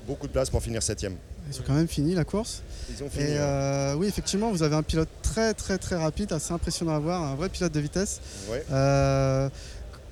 [0.05, 1.15] beaucoup de place pour finir septième.
[1.49, 2.61] ils ont quand même fini la course.
[2.89, 3.31] Ils ont fini.
[3.31, 3.95] Et hein.
[3.95, 7.35] oui, effectivement, vous avez un pilote très très très rapide, assez impressionnant à voir, un
[7.35, 8.19] vrai pilote de vitesse.
[8.51, 8.65] Ouais.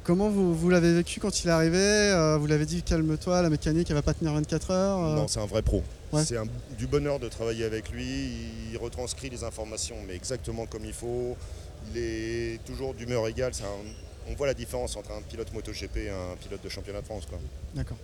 [0.05, 3.49] Comment vous, vous l'avez vécu quand il est arrivé Euh, Vous l'avez dit calme-toi, la
[3.49, 5.03] mécanique elle va pas tenir 24 heures.
[5.03, 5.83] euh, Non, c'est un vrai pro.
[6.13, 6.23] Ouais.
[6.23, 6.37] C'est
[6.77, 8.29] du bonheur de travailler avec lui.
[8.71, 11.35] Il retranscrit les informations, mais exactement comme il faut.
[11.91, 13.51] Il est toujours d'humeur égale.
[13.61, 17.05] Un- on voit la différence entre un pilote MotoGP et un pilote de championnat de
[17.05, 17.23] France.
[17.75, 17.97] D'accord.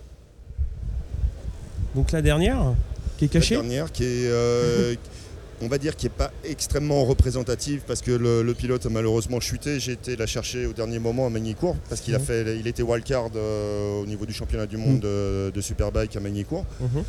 [1.94, 2.74] Donc la dernière,
[3.18, 3.54] qui est cachée?
[3.56, 4.94] La dernière, qui est, euh,
[5.62, 9.40] on va dire, qui n'est pas extrêmement représentative parce que le, le pilote a malheureusement
[9.40, 9.78] chuté.
[9.80, 12.24] J'ai été la chercher au dernier moment à Magny-Cours parce qu'il a Mhm.
[12.24, 15.00] fait, il était wildcard euh, au niveau du championnat du monde Mhm.
[15.00, 16.64] de, de Superbike à Magny-Cours.
[16.80, 17.02] Mhm.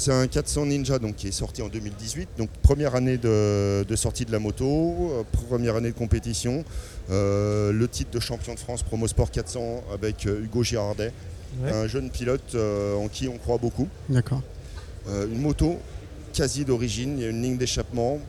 [0.00, 3.96] C'est un 400 Ninja donc, qui est sorti en 2018, donc première année de, de
[3.96, 4.64] sortie de la moto,
[5.12, 6.64] euh, première année de compétition.
[7.10, 11.12] Euh, le titre de champion de France Promo Sport 400 avec Hugo Girardet,
[11.62, 11.70] Ouais.
[11.72, 13.88] un jeune pilote euh, en qui on croit beaucoup.
[14.08, 14.42] D'accord.
[15.08, 15.78] Une moto
[16.38, 18.20] quasi d'origine, il y a une ligne d'échappement,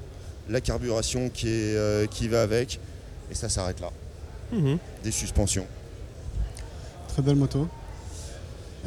[0.50, 2.80] la carburation qui, est, euh, qui va avec,
[3.32, 3.92] et ça s'arrête là.
[4.52, 4.80] Mhm.
[5.04, 5.68] Des suspensions.
[7.10, 7.68] Très belle moto.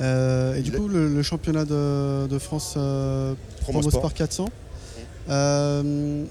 [0.01, 3.93] Euh, et du Il est- coup, le, le championnat de, de France euh, Promo Sport.
[4.01, 4.49] Sport 400.
[5.29, 6.25] euh,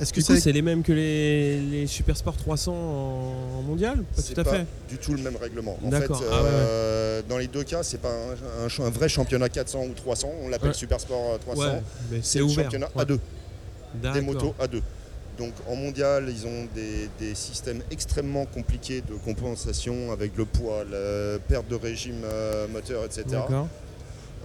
[0.00, 4.40] Est-ce que c'est les mêmes que les, les Super Sport 300 en, mondial Pas tout
[4.40, 4.66] à pas fait.
[4.88, 5.78] du tout le même règlement.
[5.84, 6.06] En fait.
[6.10, 9.84] Ah ouais, euh, dans les deux cas, c'est pas un, un un vrai championnat 400
[9.84, 10.28] ou 300.
[10.42, 10.74] On l'appelle Ouais.
[10.74, 11.60] Super Sport euh, 300.
[11.62, 12.64] Ouais, mais C'est ouvert.
[12.64, 13.04] championnat Ouais.
[13.04, 13.18] A2,
[14.14, 14.80] des motos A2.
[15.38, 20.84] donc en mondial, ils ont des, des systèmes extrêmement compliqués de compensation avec le poids,
[20.90, 23.24] la perte de régime euh, moteur, etc.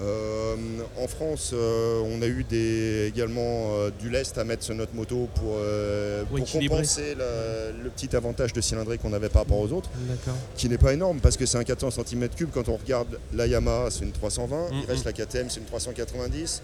[0.02, 0.56] Euh,
[1.02, 3.42] en France, euh, on a eu des, également
[3.78, 6.78] euh, du lest à mettre sur notre moto pour, euh, Pour pour équilibrer.
[6.78, 10.36] compenser la- le petit avantage de cylindrée qu'on avait par rapport aux autres, D'accord.
[10.58, 12.48] qui n'est pas énorme parce que c'est un 400 cm3.
[12.54, 15.66] Quand on regarde la Yamaha, c'est une 320, Mm, il reste la KTM, c'est une
[15.66, 16.62] 390.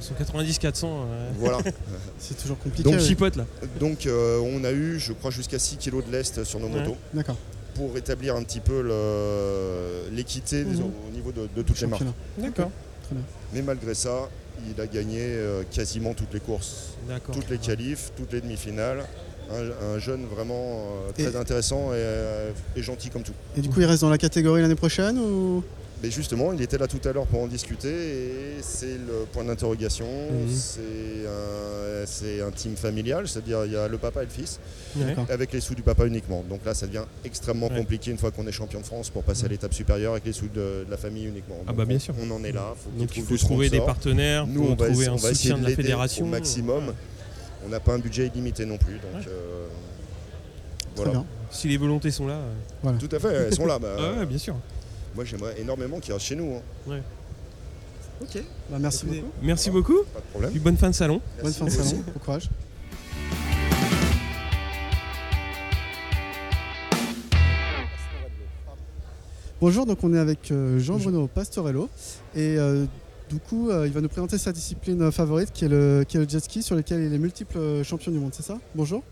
[0.00, 1.06] 190 400.
[1.10, 1.58] euh, Voilà.
[2.20, 2.88] C'est toujours compliqué.
[2.88, 3.46] Donc chipote là.
[3.80, 6.80] Donc euh, on a eu, je crois, jusqu'à 6 kg de lest sur nos Ouais.
[6.80, 7.36] motos D'accord.
[7.78, 8.78] Pour rétablir un petit peu
[10.12, 10.82] l'équité Mhm.
[11.08, 12.02] au niveau de, de toutes les marques.
[12.36, 12.70] D'accord.
[13.54, 14.28] Mais malgré ça,
[14.68, 17.34] il a gagné euh, quasiment toutes les courses, D'accord.
[17.34, 19.04] toutes les qualifs, toutes les demi-finales.
[19.50, 23.32] Un, un jeune vraiment euh, très Et- intéressant et, euh, et gentil comme tout.
[23.56, 25.62] Et du coup, il reste dans la catégorie l'année prochaine ou
[26.02, 29.42] Mais justement, il était là tout à l'heure pour en discuter et c'est le point
[29.42, 30.06] d'interrogation.
[30.48, 34.60] C'est un, un team familial, c'est-à-dire il y a le papa et le fils.
[34.96, 35.16] Ouais.
[35.28, 36.44] Avec les sous du papa uniquement.
[36.48, 37.76] Donc là, ça devient extrêmement Ouais.
[37.78, 40.32] compliqué une fois qu'on est champion de France pour passer à l'étape supérieure avec les
[40.32, 41.56] sous de, de la famille uniquement.
[41.66, 42.14] Ah bah, bien on, sûr.
[42.22, 42.74] On en est là.
[42.76, 45.50] Faut Donc il faut trouver des partenaires, Nous, on va, trouver un on va essayer
[45.50, 46.24] soutien de la fédération.
[46.26, 46.86] au maximum.
[46.88, 46.94] Ouais.
[47.66, 48.94] On n'a pas un budget illimité non plus.
[48.94, 49.66] Donc euh,
[50.94, 51.10] voilà.
[51.10, 51.26] bien.
[51.50, 52.38] Si les volontés sont là.
[52.86, 53.78] euh, Tout à fait, elles sont là.
[53.82, 54.54] Bah, Ah bien sûr.
[55.14, 56.56] Moi, j'aimerais énormément qu'ils restent chez nous.
[56.88, 57.00] hein.
[58.20, 58.42] Ok.
[58.70, 59.26] Bah, merci beaucoup.
[59.42, 59.98] Merci beaucoup.
[60.12, 60.50] Pas de problème.
[60.50, 61.20] Puis bonne fin de salon.
[61.42, 62.02] Bonne fin de salon.
[62.14, 62.48] Bon courage.
[69.60, 71.88] Bonjour, donc on est avec euh, Jean-Bruno Pastorello
[72.34, 72.84] et euh,
[73.28, 76.20] du coup euh, il va nous présenter sa discipline favorite qui est, le, qui est
[76.20, 78.58] le jet ski sur lequel il est multiple champion du monde, c'est ça?
[78.76, 79.02] Bonjour.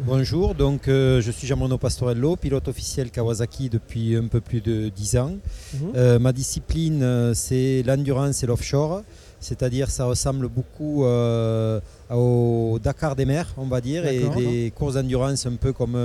[0.00, 4.88] Bonjour, donc euh, je suis Gianmono Pastorello, pilote officiel Kawasaki depuis un peu plus de
[4.88, 5.36] 10 ans.
[5.74, 5.92] Mhm.
[5.94, 9.02] Euh, ma discipline, euh, c'est l'endurance et l'offshore,
[9.38, 15.46] c'est-à-dire ça ressemble beaucoup au Dakar des mers, on va dire, et des courses d'endurance
[15.46, 15.96] un peu comme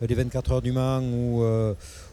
[0.00, 1.44] les 24 heures du Mans ou,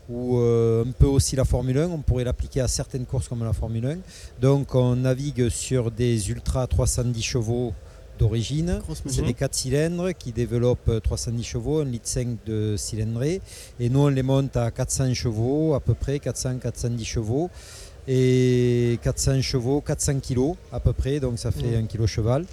[0.09, 1.87] ou euh, un peu aussi la Formule 1.
[1.87, 3.97] On pourrait l'appliquer à certaines courses comme la Formule 1.
[4.41, 7.73] Donc on navigue sur des ultra 310 chevaux
[8.17, 8.79] d'origine.
[9.05, 12.09] C'est des 4 cylindres qui développent euh, 310 chevaux, 1,5 litre
[12.45, 13.41] de cylindrée.
[13.79, 17.49] Et nous, on les monte à 400 chevaux, à peu près 400-410 chevaux.
[18.07, 21.83] Et 400 chevaux, 400 kilos à peu près, donc ça fait Mhm.
[21.83, 22.45] 1 kilo cheval.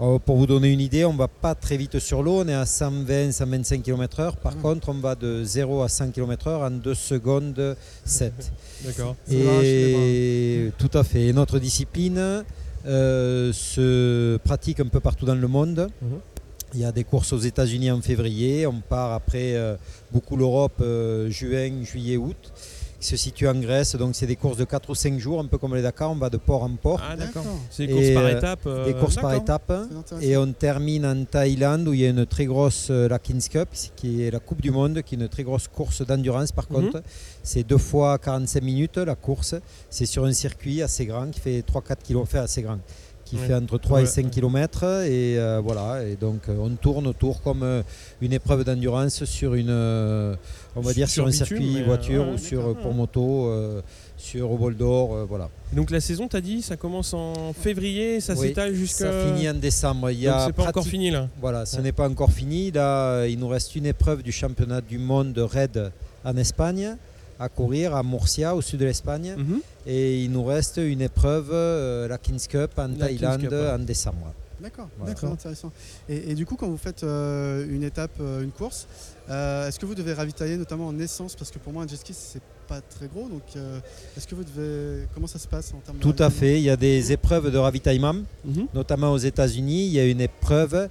[0.00, 2.48] Euh, pour vous donner une idée, on ne va pas très vite sur l'eau, on
[2.48, 4.36] est à 120-125 km/h.
[4.36, 4.62] Par Mhm.
[4.62, 8.32] contre, on va de 0 à 100 km/h en 2 secondes 7.
[8.84, 9.14] D'accord.
[9.30, 11.26] Et tout à fait.
[11.26, 12.42] Et notre discipline euh,
[12.84, 15.88] se pratique un peu partout dans le monde.
[16.02, 16.20] Mhm.
[16.74, 18.66] Il y a des courses aux États-Unis en février.
[18.66, 19.76] On part après euh,
[20.10, 22.52] beaucoup l'Europe euh, juin, juillet, août.
[23.04, 23.96] Qui se situe en Grèce.
[23.96, 26.10] Donc c'est des courses de 4 ou 5 jours, un peu comme les Dakar.
[26.10, 27.02] On va de port en port.
[27.06, 27.44] Ah d'accord.
[27.70, 28.60] C'est des courses par euh, étapes.
[28.66, 29.72] euh, des courses par étapes.
[30.22, 33.46] Et on termine en Thaïlande où il y a une très grosse euh, la Kings
[33.50, 36.64] Cup, qui est la Coupe du Monde, qui est une très grosse course d'endurance par
[36.70, 36.76] Mhm.
[36.92, 37.02] contre.
[37.42, 39.54] C'est deux fois 45 minutes la course.
[39.90, 42.78] C'est sur un circuit assez grand qui fait 3-4 km, assez grand,
[43.24, 44.30] qui fait entre 3 Ouais, et 5 ouais.
[44.30, 44.84] km.
[45.06, 47.82] Et euh, voilà, et donc euh, on tourne autour comme euh,
[48.20, 49.70] une épreuve d'endurance sur une,
[50.76, 53.80] on va dire Sur sur un bitume, circuit voiture ouais, ou sur pour moto, euh,
[54.16, 55.48] sur au bol d'or, euh, voilà.
[55.72, 59.10] Donc la saison, t'as dit, ça commence en février, ça Oui, s'étale jusqu'à.
[59.10, 60.10] Ça finit en décembre.
[60.10, 61.28] Il y Donc a c'est pas encore fini là.
[61.40, 62.70] Voilà, ce n'est pas encore fini.
[62.70, 65.90] Là, il nous reste une épreuve du championnat du monde raid
[66.24, 66.96] en Espagne
[67.38, 69.34] à courir à Murcia, au sud de l'Espagne.
[69.36, 69.60] Mhm.
[69.86, 73.58] Et il nous reste une épreuve, euh, la Kings Cup en La Thaïlande Kings Cup,
[73.58, 73.70] ouais.
[73.70, 74.32] en décembre.
[74.60, 75.12] D'accord, Voilà.
[75.12, 75.72] d'accord, intéressant.
[76.08, 78.86] Et, et du coup, quand vous faites euh, une étape, euh, une course,
[79.28, 81.34] euh, est-ce que vous devez ravitailler notamment en essence?
[81.34, 83.28] Parce que pour moi, un jet ski, c'est pas très gros.
[83.28, 83.42] Donc,
[84.16, 85.06] est-ce que vous devez.
[85.12, 86.56] Comment ça se passe en termes de Tout à fait.
[86.58, 88.68] Il y a des épreuves de ravitaillement, Mhm.
[88.72, 89.84] notamment aux États-Unis.
[89.86, 90.88] Il y a une épreuve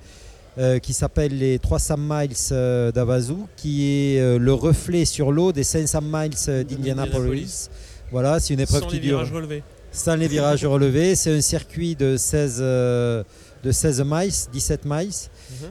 [0.57, 3.85] euh, qui s'appelle les 300 miles euh, d'Avazu, qui
[4.15, 7.69] est euh, le reflet sur l'eau des 500 miles d'Indianapolis.
[8.11, 9.17] Voilà, c'est une épreuve Sans qui les dure.
[9.19, 9.63] virages relevés.
[9.91, 11.15] sans les virages relevés.
[11.15, 13.23] C'est un circuit de 16, euh,
[13.63, 15.09] de 16 miles, 17 miles.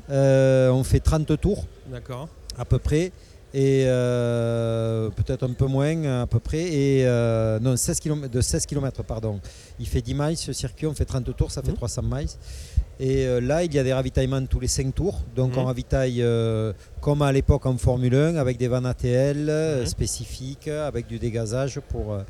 [0.09, 0.14] Mhm.
[0.73, 2.29] On fait 30 tours D'accord.
[2.59, 3.12] à peu près.
[3.55, 6.62] Et euh, peut-être un peu moins à peu près.
[6.62, 9.40] Et euh, non, 16 km, de 16 km, pardon.
[9.79, 11.77] Il fait 10 miles ce circuit, on fait 30 tours, ça fait Mhm.
[11.77, 12.29] 300 miles.
[13.05, 15.23] Et euh, là, il y a des ravitaillements tous les 5 tours.
[15.35, 15.59] Donc Mhm.
[15.59, 19.87] on ravitaille euh, comme à l'époque en Formule 1 avec des vannes ATL euh, Mhm.
[19.87, 22.12] spécifiques, avec du dégazage pour.
[22.12, 22.23] euh,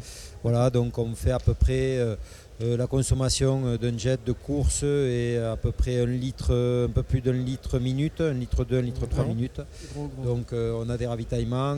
[0.43, 1.99] voilà, donc on fait à peu près.
[1.99, 2.17] euh,
[2.61, 6.53] la consommation d'un jet de course est à peu près un litre,
[6.89, 9.35] un peu plus d'un litre minute, un litre 2, un litre 3 Ouais.
[9.35, 9.61] minutes.
[9.93, 10.25] Gros, gros.
[10.25, 11.77] Donc on a des ravitaillements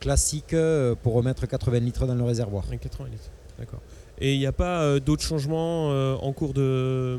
[0.00, 0.54] classiques
[1.02, 2.64] pour remettre 80 litres dans le réservoir.
[2.68, 3.30] Avec 80 litres.
[3.58, 3.80] D'accord.
[4.20, 7.18] Et il n'y a pas euh, d'autres changements euh, en cours de,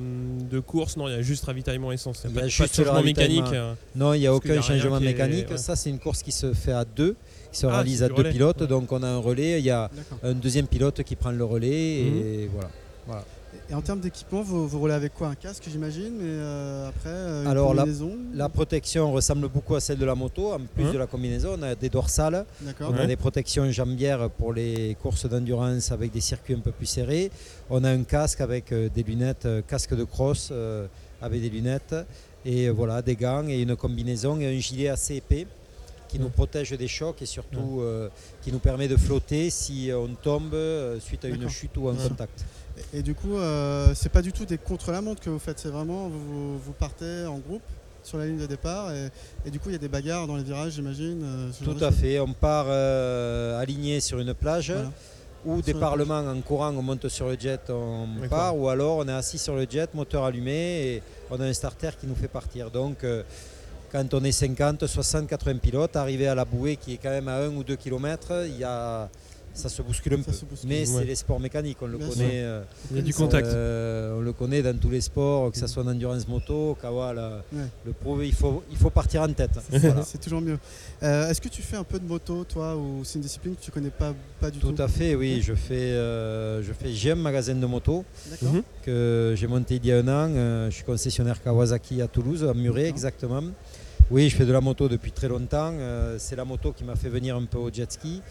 [0.52, 0.98] de course?
[0.98, 2.24] Non, il y a juste ravitaillement essence.
[2.26, 3.44] Il n'y a, pas de changement mécanique.
[3.54, 3.74] euh.
[3.96, 5.50] Non, il n'y a aucun changement est- mécanique.
[5.50, 5.58] ouais.
[5.58, 7.16] Ça, c'est une course qui se fait à deux,
[7.52, 8.32] qui se Ah, réalise à deux relais.
[8.32, 8.62] pilotes.
[8.62, 8.68] Ouais.
[8.68, 9.90] Donc on a un relais, il y a
[10.24, 12.18] un deuxième pilote qui prend le relais Mhm.
[12.18, 12.70] et voilà.
[13.72, 15.28] Et en termes d'équipement, vous, vous roulez avec quoi?
[15.28, 18.18] Un casque, j'imagine, mais euh, après, euh, une Alors, combinaison?
[18.34, 20.52] La protection ressemble beaucoup à celle de la moto.
[20.54, 22.46] En plus Hein de la combinaison, on a des dorsales,
[22.82, 23.02] on Ouais.
[23.02, 27.30] a des protections jambières pour les courses d'endurance avec des circuits un peu plus serrés.
[27.70, 30.88] On a un casque avec euh, des lunettes, casque de cross euh,
[31.22, 31.96] avec des lunettes
[32.46, 35.46] et voilà des gants et une combinaison et un gilet assez épais
[36.08, 38.10] qui nous protège des chocs et surtout euh,
[38.42, 41.94] qui nous permet de flotter si on tombe euh, suite à une chute ou un
[41.94, 42.08] Ouais.
[42.10, 42.46] contact.
[42.94, 45.70] Et, et du coup, euh, c'est pas du tout des contre-la-montre que vous faites, c'est
[45.70, 47.62] vraiment vous, vous partez en groupe
[48.04, 49.10] sur la ligne de départ et,
[49.46, 51.22] et du coup il y a des bagarres dans les virages, j'imagine.
[51.24, 52.20] euh, Tout à fait.
[52.20, 54.72] On part euh, aligné sur une plage.
[54.72, 54.92] Voilà.
[55.46, 58.98] Ou Sur la département en courant, on monte sur le jet, on part, ou alors
[58.98, 62.16] on est assis sur le jet, moteur allumé, et on a un starter qui nous
[62.16, 62.70] fait partir.
[62.70, 63.24] Donc euh,
[63.92, 67.30] quand on est 50, 60, 80 pilotes, arrivé à la bouée qui est quand même
[67.30, 69.10] à 1 ou 2 km, il y a,
[69.54, 70.46] ça se bouscule un Ça peu.
[70.50, 70.70] bouscule.
[70.70, 72.30] Mais c'est les sports mécaniques, on le Bien connaît.
[72.44, 73.48] euh, Il y a du Euh, contact.
[73.48, 75.68] euh, on le connaît dans tous les sports, que ce Mm.
[75.68, 77.66] soit en endurance moto, Kawa, la- Ouais.
[77.86, 79.52] le pro, il faut, il faut partir en tête.
[79.70, 80.04] C'est- Voilà.
[80.22, 80.58] Toujours mieux.
[81.04, 83.62] Euh, Est-ce que tu fais un peu de moto, toi, ou c'est une discipline que
[83.62, 84.82] tu connais pas, pas du tout Tout?
[84.82, 85.42] à fait, oui.
[85.42, 88.04] Je fais, je fais, j'ai un magasin de moto.
[88.42, 88.64] Mhm.
[88.86, 90.30] que j'ai monté il y a un an.
[90.70, 93.44] Je suis concessionnaire Kawasaki à Toulouse, à Muret exactement.
[94.10, 95.74] Oui, je fais de la moto depuis très longtemps.
[96.18, 98.22] C'est la moto qui m'a fait venir un peu au jet ski.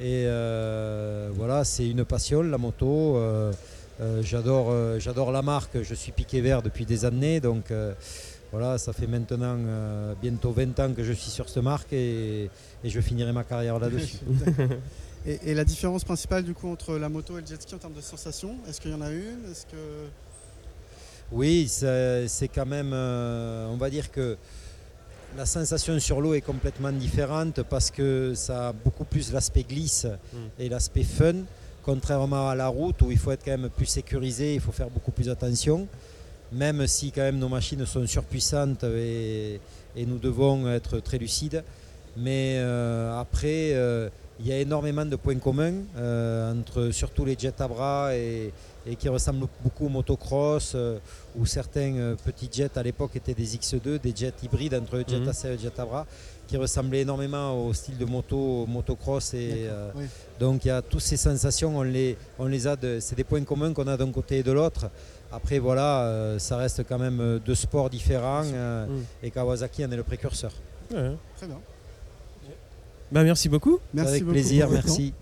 [0.00, 3.16] Et euh, voilà, c'est une passion, la moto.
[3.16, 3.52] Euh,
[4.00, 5.82] euh, j'adore, j'adore la marque.
[5.82, 7.40] Je suis piqué vert depuis des années.
[7.40, 7.72] Donc
[8.50, 9.56] voilà, ça fait maintenant
[10.20, 12.50] bientôt 20 ans que je suis sur cette marque et,
[12.82, 14.18] et je finirai ma carrière là-dessus.
[15.26, 17.78] Et, et la différence principale du coup entre la moto et le jet ski en
[17.78, 19.40] termes de sensation, est-ce qu'il y en a une?
[19.70, 19.76] Que
[21.32, 24.36] Oui, c'est c'est quand même, euh, on va dire que
[25.36, 30.06] la sensation sur l'eau est complètement différente parce que ça a beaucoup plus l'aspect glisse
[30.58, 31.34] et l'aspect fun,
[31.82, 34.90] contrairement à la route où il faut être quand même plus sécurisé, il faut faire
[34.90, 35.88] beaucoup plus attention,
[36.52, 39.60] même si quand même nos machines sont surpuissantes et,
[39.96, 41.64] et nous devons être très lucides.
[42.16, 44.08] Mais euh, après, euh,
[44.40, 48.52] il y a énormément de points communs euh, entre surtout les jets à bras et,
[48.86, 50.98] et qui ressemblent beaucoup au motocross, euh,
[51.36, 55.04] où certains euh, petits jets à l'époque étaient des X2, des jets hybrides entre le
[55.06, 55.28] jet Mhm.
[55.28, 56.06] à selle et le jet à bras,
[56.48, 59.32] qui ressemblaient énormément au style de moto, motocross.
[59.34, 60.04] Et, euh, oui.
[60.40, 63.24] donc il y a toutes ces sensations, on les, on les a, de- c'est des
[63.24, 64.90] points communs qu'on a d'un côté et de l'autre.
[65.32, 69.04] Après voilà, euh, ça reste quand même deux sports différents euh, Mhm.
[69.22, 70.52] et Kawasaki en est le précurseur.
[70.92, 71.12] Ouais.
[71.36, 71.58] Très bien.
[73.12, 73.78] Bah, merci beaucoup.
[73.92, 74.72] Merci Avec beaucoup plaisir, temps.
[74.72, 75.12] merci.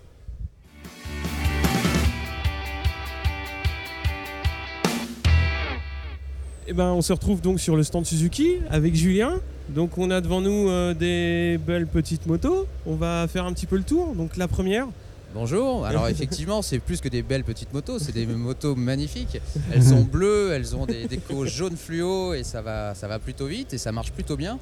[6.67, 9.39] Et ben, on se retrouve donc sur le stand Suzuki avec Julien.
[9.69, 12.67] Donc on a devant nous euh, des belles petites motos.
[12.85, 14.15] On va faire un petit peu le tour.
[14.15, 14.87] Donc la première.
[15.33, 19.41] Bonjour, alors effectivement c'est plus que des belles petites motos, c'est des motos magnifiques.
[19.73, 23.47] Elles sont bleues, elles ont des décos jaunes fluo et ça va, ça va plutôt
[23.47, 24.59] vite et ça marche plutôt bien.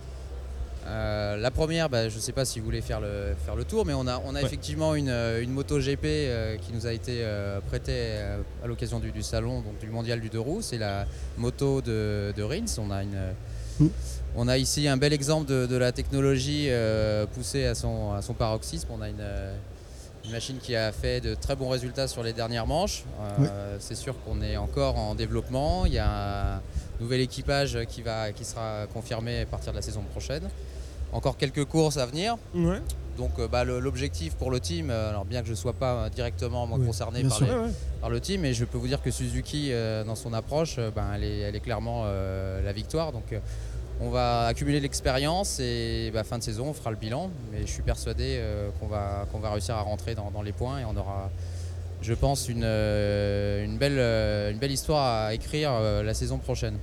[0.91, 3.63] Euh, la première, bah, je ne sais pas si vous voulez faire le, faire le
[3.63, 4.45] tour, mais on a, on a Ouais.
[4.45, 8.17] effectivement une, euh, une moto GP euh, qui nous a été euh, prêtée
[8.63, 10.61] à l'occasion du, du salon donc du mondial du deux roues.
[10.61, 11.05] C'est la
[11.37, 12.65] moto de, de Rins.
[12.77, 13.17] On a, une,
[13.79, 13.87] Mm.
[14.35, 16.69] on a ici un bel exemple de, de la technologie
[17.33, 18.89] poussée à son, à son paroxysme.
[18.91, 19.23] On a une,
[20.25, 23.05] une machine qui a fait de très bons résultats sur les dernières manches.
[23.79, 25.85] C'est sûr qu'on est encore en développement.
[25.85, 26.61] Il y a un
[26.99, 30.43] nouvel équipage qui, va, qui sera confirmé à partir de la saison prochaine.
[31.13, 32.37] Encore quelques courses à venir.
[32.55, 32.79] Ouais.
[33.17, 35.93] Donc euh, bah, l'objectif pour le team, euh, alors bien que je ne sois pas
[36.05, 37.45] euh, directement moi, Oui, concerné par, sûr.
[37.45, 37.71] les- Ouais, ouais.
[37.99, 40.89] par le team, mais je peux vous dire que Suzuki, euh, dans son approche, euh,
[40.95, 43.11] ben, elle, est, elle est clairement euh, la victoire.
[43.11, 43.35] Donc
[43.99, 47.29] on va accumuler l'expérience et bah, fin de saison, on fera le bilan.
[47.51, 48.41] Mais je suis persuadé
[48.79, 51.29] qu'on va, qu'on va réussir à rentrer dans, dans les points et on aura,
[52.01, 53.99] je pense, une, une, belle,
[54.51, 56.77] une belle histoire à écrire la saison prochaine.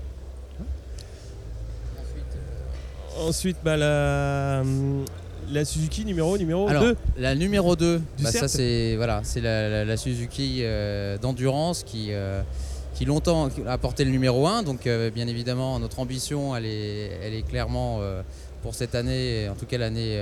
[3.20, 4.62] Ensuite, bah, la,
[5.50, 6.96] la Suzuki numéro numéro Alors, 2.
[7.18, 11.82] la numéro 2, Du bah, ça c'est voilà, c'est la, la- la Suzuki euh, d'endurance
[11.82, 12.42] qui, euh,
[12.94, 14.62] qui longtemps a porté le numéro 1.
[14.62, 18.00] Donc euh, bien évidemment, notre ambition, elle est, elle est clairement
[18.62, 20.18] pour cette année, en tout cas l'année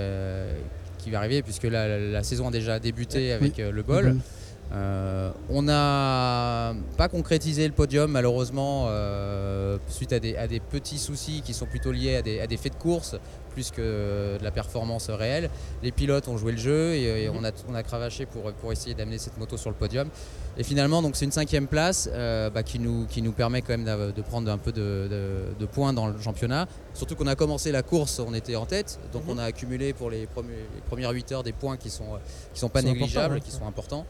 [0.98, 4.04] qui va arriver, puisque la, saison a déjà débuté avec le bol.
[4.12, 4.16] Bol.
[4.72, 10.98] Euh, on n'a pas concrétisé le podium malheureusement euh, suite à des, à des petits
[10.98, 13.14] soucis qui sont plutôt liés à des, à des faits de course
[13.52, 15.48] plus que de la performance réelle.
[15.83, 18.70] Les pilotes ont joué le jeu et, et on, a, on a cravaché pour, pour
[18.72, 20.09] essayer d'amener cette moto sur le podium.
[20.59, 23.79] Et finalement, donc c'est une cinquième place euh, bah, qui, nous, qui nous permet quand
[23.79, 26.66] même de prendre un peu de, de- de points dans le championnat.
[26.92, 29.31] Surtout qu'on a commencé la course, on était en tête, donc Mhm.
[29.31, 32.05] on a accumulé pour les, premiers- les premières 8 heures des points qui sont,
[32.52, 33.40] qui sont pas négligeables, ouais.
[33.40, 34.05] qui sont importants.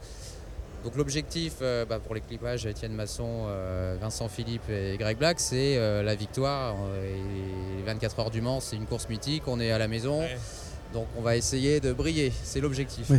[0.87, 5.75] Donc l'objectif euh, bah, pour l'équipage, Étienne Masson, euh, Vincent Philippe et Greg Black, c'est
[5.75, 6.75] euh, la victoire.
[7.03, 10.21] Et les 24 heures du Mans, c'est une course mythique, on est à la maison,
[10.21, 10.37] Ouais.
[10.93, 13.11] donc on va essayer de briller, c'est l'objectif.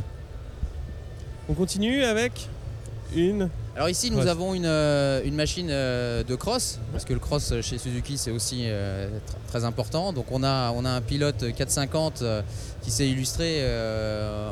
[1.50, 2.48] On continue avec
[3.14, 3.49] une.
[3.77, 7.53] Alors ici nous avons une, euh, une machine euh, de cross, parce que le cross
[7.62, 10.12] chez Suzuki c'est aussi euh, tr- très important.
[10.12, 12.42] Donc on a, on a un pilote 450 euh,
[12.83, 13.62] qui s'est illustré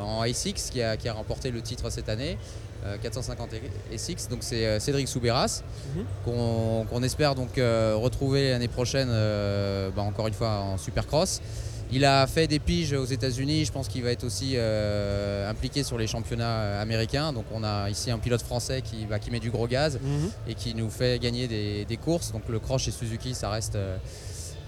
[0.05, 2.37] en i6 qui a, qui a remporté le titre cette année.
[2.85, 3.49] euh, 450
[3.91, 5.61] et 6 donc c'est Cédric Soubéras
[5.95, 6.05] Mhm.
[6.89, 9.09] qu'on espère donc retrouver l'année prochaine
[9.95, 11.41] bah, encore une fois en supercross
[11.91, 13.65] il a fait des piges aux États-Unis.
[13.65, 17.31] Je pense qu'il va être aussi euh, impliqué sur les championnats euh, américains.
[17.33, 19.99] Donc, on a ici un pilote français qui, bah, qui met du gros gaz
[20.47, 22.31] et qui nous fait gagner des, des courses.
[22.31, 23.97] Donc, le cross chez Suzuki, ça reste euh,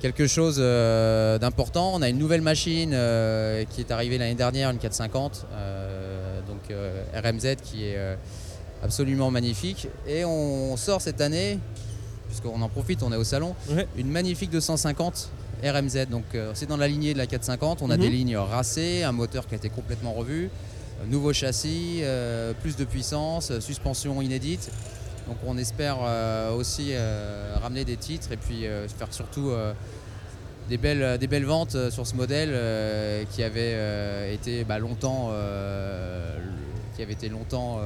[0.02, 1.92] quelque chose euh, d'important.
[1.94, 6.62] On a une nouvelle machine euh, qui est arrivée l'année dernière, une 450, euh, donc
[7.14, 7.98] RMZ, qui est
[8.82, 9.90] absolument magnifique.
[10.08, 11.60] Et on sort cette année,
[12.28, 13.86] puisqu'on en profite, on est au salon, Ouais.
[13.98, 15.30] une magnifique 250
[15.64, 16.08] RMZ.
[16.10, 17.82] Donc euh, c'est dans la lignée de la 450.
[17.82, 18.02] On a Mhm.
[18.02, 20.46] des lignes racées, un moteur qui a été complètement revu,
[21.02, 24.72] euh, nouveau châssis, euh, plus de puissance, suspension inédite.
[25.28, 25.98] Donc on espère
[26.58, 26.92] aussi
[27.62, 28.66] ramener des titres et puis
[28.98, 29.52] faire surtout
[30.70, 35.30] des, belles, des belles ventes sur ce modèle euh, qui avait euh, été bah, longtemps,
[35.32, 36.36] euh,
[36.96, 37.80] qui avait été longtemps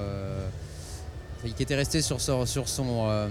[1.52, 3.28] qui était resté sur, son- sur son euh,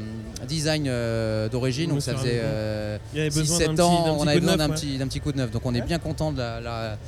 [0.46, 1.90] design euh, d'origine.
[1.90, 4.56] Donc ça faisait euh, Il y avait besoin 6-7 d'un petit- ans, on avait besoin
[4.56, 5.06] d'un ouais.
[5.06, 5.50] petit, coup de neuf.
[5.50, 6.98] Donc on est bien content de la- la-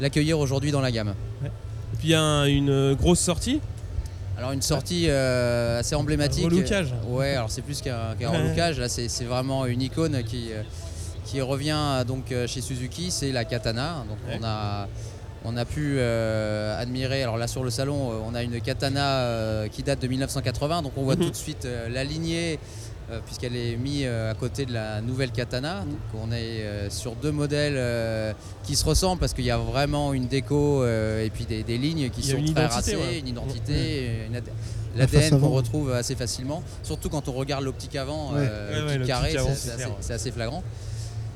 [0.00, 1.14] l'accueillir aujourd'hui dans la gamme.
[1.44, 3.60] Et puis il y a un- une euh, grosse sortie.
[4.36, 6.44] Alors une sortie assez emblématique.
[6.44, 6.94] Un relookage.
[7.08, 8.26] Ouais, alors c'est plus qu'un Ouais.
[8.26, 8.80] relookage.
[8.80, 10.48] Là, c'est vraiment une icône qui,
[11.24, 13.10] qui revient donc chez Suzuki.
[13.12, 14.04] C'est la Katana.
[14.08, 14.88] Donc on a
[15.44, 17.22] on a pu euh, admirer.
[17.22, 20.82] Alors là sur le salon, euh, on a une Katana euh, qui date de 1980.
[20.82, 21.24] Donc on voit Mhm.
[21.24, 22.58] tout de suite euh, la lignée.
[23.26, 25.80] Puisqu'elle est mise à côté de la nouvelle Katana.
[25.80, 30.26] Donc on est sur deux modèles qui se ressemblent parce qu'il y a vraiment une
[30.26, 33.18] déco et puis des, des lignes qui sont très identité, racées, ouais.
[33.18, 34.08] une identité,
[34.96, 38.48] La face l'ADN qu'on retrouve assez facilement, surtout quand on regarde l'optique avant, Ouais.
[39.04, 39.90] c'est- assez, ouais.
[40.00, 40.62] c'est assez flagrant.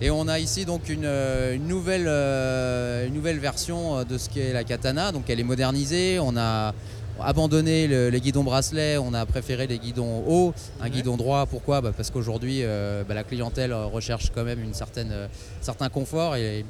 [0.01, 4.17] Et on a ici donc une, euh, une nouvelle, euh, une nouvelle version euh, de
[4.17, 5.11] ce qu'est la katana.
[5.11, 6.19] Donc elle est modernisée.
[6.21, 6.73] On a
[7.21, 8.97] abandonné le- les guidons bracelets.
[8.99, 10.91] On a préféré les guidons hauts, un Ouais.
[10.91, 11.47] guidon droit.
[11.47, 11.81] Pourquoi?
[11.81, 15.27] Bah, Parce qu'aujourd'hui euh, bah, la clientèle recherche quand même une certaine, euh,
[15.61, 16.37] certain confort.
[16.37, 16.65] Et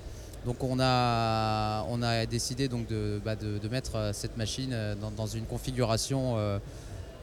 [0.46, 5.10] donc on a, on a décidé donc de, bah, de, de mettre cette machine dans,
[5.10, 6.58] dans une configuration euh,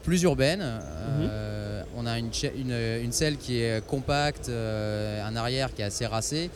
[0.04, 0.60] plus urbaine.
[0.62, 1.55] Euh,
[1.96, 2.72] on a une, une,
[3.04, 6.50] une selle qui est compacte, euh, un arrière qui est assez racé.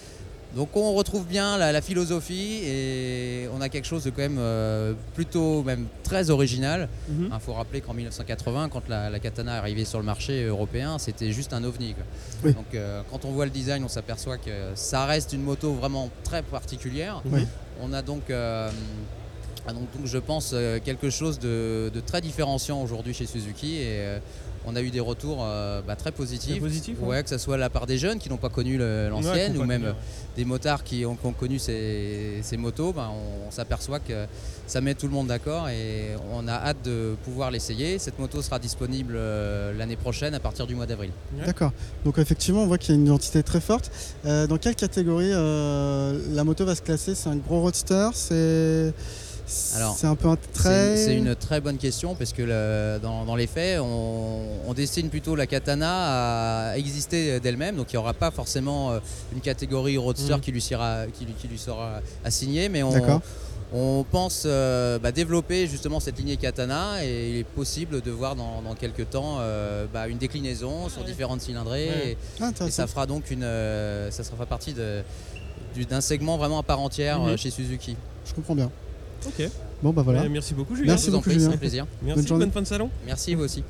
[0.57, 4.38] Donc on retrouve bien la, la philosophie et on a quelque chose de quand même
[4.40, 6.88] euh, plutôt même très original.
[7.09, 7.38] Il Mhm.
[7.40, 11.31] faut rappeler qu'en 1980, quand la, la katana est arrivée sur le marché européen, c'était
[11.31, 11.94] juste un ovni.
[11.94, 12.05] quoi.
[12.44, 12.53] Oui.
[12.55, 16.11] Donc euh, quand on voit le design, on s'aperçoit que ça reste une moto vraiment
[16.24, 17.22] très particulière.
[17.26, 17.46] Oui.
[17.81, 18.68] On a donc, euh,
[19.68, 20.53] ah, donc, donc, je pense
[20.85, 24.18] quelque chose de, de très différenciant aujourd'hui chez Suzuki et
[24.66, 26.62] on a eu des retours euh, bah, très positifs.
[26.62, 27.09] Très ouais.
[27.09, 29.62] Ouais, que ce soit de la part des jeunes qui n'ont pas connu l'ancienne Ouais,
[29.62, 29.94] ou même
[30.37, 34.27] des motards qui ont, qui ont connu ces, ces motos, ben, on, on s'aperçoit que
[34.66, 37.99] ça met tout le monde d'accord et on a hâte de pouvoir l'essayer.
[37.99, 41.11] Cette moto sera disponible euh, l'année prochaine à partir du mois d'avril.
[41.37, 41.46] Ouais.
[41.46, 41.73] D'accord.
[42.05, 43.90] Donc effectivement, on voit qu'il y a une identité très forte.
[44.27, 47.14] Euh, dans quelle catégorie euh, la moto va se classer?
[47.14, 48.11] C'est un gros roadster?
[48.14, 48.92] C'est
[49.76, 50.96] Alors, c'est un peu un trait.
[50.96, 54.74] C'est c'est une très bonne question parce que le- dans, dans les faits, on, on
[54.74, 57.76] destine plutôt la katana à exister d'elle-même.
[57.76, 59.00] Donc il n'y aura pas forcément euh,
[59.32, 60.40] une catégorie roadster Mhm.
[60.40, 62.82] qui, lui sera, qui, lui- qui lui sera assignée, mais
[63.72, 68.34] on, pense euh, bah, développer justement cette lignée katana et il est possible de voir
[68.34, 72.08] dans, dans quelques temps euh, bah, une déclinaison sur différentes cylindrées Ouais.
[72.12, 74.74] et- Ah, et, ça fera donc une, euh, ça sera partie
[75.88, 77.29] d'un segment vraiment à part entière Mhm.
[77.29, 77.96] euh, chez Suzuki.
[78.27, 78.70] Je comprends bien.
[79.27, 79.48] Ok.
[79.83, 80.23] Bon, bah voilà.
[80.23, 80.92] Ouais, merci beaucoup, Julien.
[80.92, 81.50] Merci beaucoup, Julien.
[81.50, 81.87] un plaisir.
[82.02, 82.44] Merci, Bonne journée.
[82.46, 82.90] bonne fin de salon.
[83.06, 83.62] Merci vous aussi.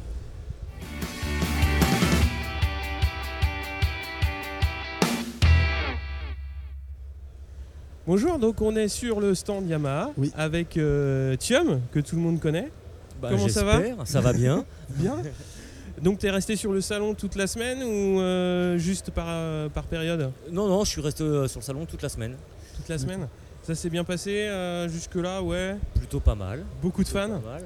[8.06, 10.32] Bonjour, donc on est sur le stand Yamaha Oui.
[10.36, 12.70] avec euh, Thium, que tout le monde connaît.
[13.20, 14.64] Bah, Comment ça va Ça va bien.
[14.96, 15.16] Bien.
[16.02, 19.84] Donc t'es resté sur le salon toute la semaine ou euh, juste par, euh, par
[19.84, 20.32] période?
[20.50, 22.36] Non, non, je suis resté euh, sur le salon toute la semaine.
[22.76, 23.28] Toute la semaine?
[23.62, 25.76] Ça s'est bien passé euh, jusque-là, ouais.
[25.94, 26.64] Plutôt pas mal.
[26.82, 27.62] Beaucoup de Plutôt fans pas mal.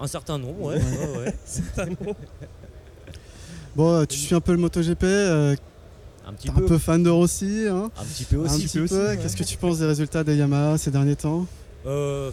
[0.00, 0.76] Un certain nombre, ouais.
[0.76, 1.34] ouais, ouais.
[1.44, 2.16] Certainement.
[3.76, 5.56] Bon, euh, tu suis un peu le MotoGP, euh,
[6.26, 6.66] Un petit t'es un peu.
[6.66, 7.66] peu fan de Rossi.
[7.68, 8.64] Hein Un petit peu un aussi.
[8.66, 9.08] petit peu peu.
[9.08, 11.46] aussi, Qu'est-ce que tu penses des résultats des Yamaha ces derniers temps?
[11.86, 12.30] Euh,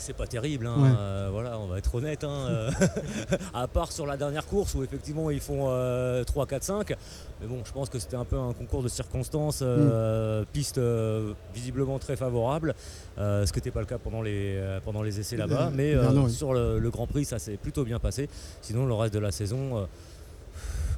[0.00, 0.90] c'est pas terrible, hein, Ouais.
[0.98, 2.24] euh, voilà, on va être honnête.
[2.24, 2.70] hein, euh,
[3.54, 6.94] à part sur la dernière course où effectivement ils font euh, 3, 4, 5.
[7.40, 11.32] Mais bon, je pense que c'était un peu un concours de circonstances, euh, piste euh,
[11.54, 12.74] visiblement très favorable,
[13.18, 15.70] ce qui n'était pas le cas pendant les, pendant les essais là-bas.
[15.74, 16.30] Mais oui.
[16.32, 18.28] sur le, le Grand Prix, ça s'est plutôt bien passé.
[18.62, 19.86] Sinon, le reste de la saison,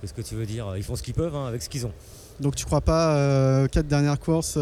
[0.01, 1.93] qu'est-ce que tu veux dire Ils font ce qu'ils peuvent hein, avec ce qu'ils ont.
[2.41, 4.57] Donc tu crois pas euh, aux quatre dernières courses,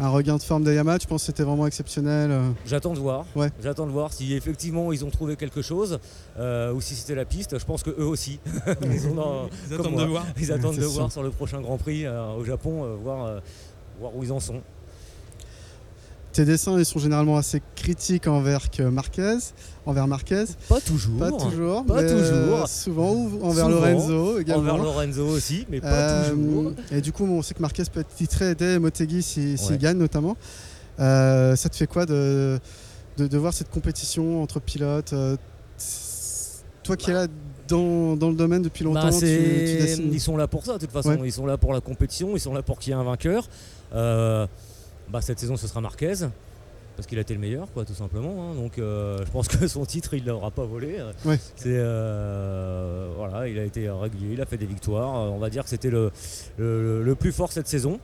[0.00, 2.98] un regain de forme des Yamaha Tu penses que c'était vraiment exceptionnel euh J'attends de
[2.98, 3.24] voir.
[3.34, 3.50] Ouais.
[3.62, 5.98] J'attends de voir si effectivement ils ont trouvé quelque chose
[6.38, 7.58] euh, ou si c'était la piste.
[7.58, 8.38] Je pense que eux aussi.
[8.82, 10.02] ils, dans- attendent moi.
[10.04, 10.26] de voir.
[10.38, 10.92] Ils attendent c'est de sûr.
[10.92, 13.40] voir sur le prochain Grand Prix euh, au Japon, euh, voir, euh,
[14.00, 14.62] voir où ils en sont.
[16.32, 19.38] Tes dessins, ils sont généralement assez critiques envers que Marquez,
[19.86, 20.44] envers Marquez.
[20.68, 21.18] Pas toujours.
[21.18, 22.62] Pas toujours, Pas mais toujours.
[22.62, 23.68] euh, souvent ou envers Souvent.
[23.68, 24.62] Lorenzo également.
[24.74, 26.72] Envers Lorenzo aussi, mais pas Euh, toujours.
[26.92, 29.78] et du coup, on sait que Marquez peut être titré aider Motegi s'il s'il Ouais.
[29.78, 30.36] gagne notamment.
[31.00, 32.58] Euh, ça te fait quoi de,
[33.16, 35.36] de, de voir cette compétition entre pilotes euh,
[36.82, 37.26] Toi qui es là
[37.68, 40.10] dans, dans le domaine depuis longtemps, Bah, tu, tu dessines.
[40.12, 41.10] ils sont là pour ça de toute façon.
[41.10, 41.20] Ouais.
[41.24, 43.46] Ils sont là pour la compétition, ils sont là pour qu'il y ait un vainqueur.
[43.94, 44.46] Euh,
[45.10, 46.14] bah, cette saison, ce sera Marquez.
[46.96, 48.50] Parce qu'il a été le meilleur, quoi, tout simplement.
[48.50, 48.54] hein.
[48.56, 50.98] Donc, euh, je pense que son titre, il ne l'aura pas volé.
[51.24, 51.38] Ouais.
[51.54, 55.14] C'est euh, voilà, il a été régulier, il a fait des victoires.
[55.16, 56.10] Euh, On va dire que c'était le,
[56.56, 58.00] le, le plus fort cette saison.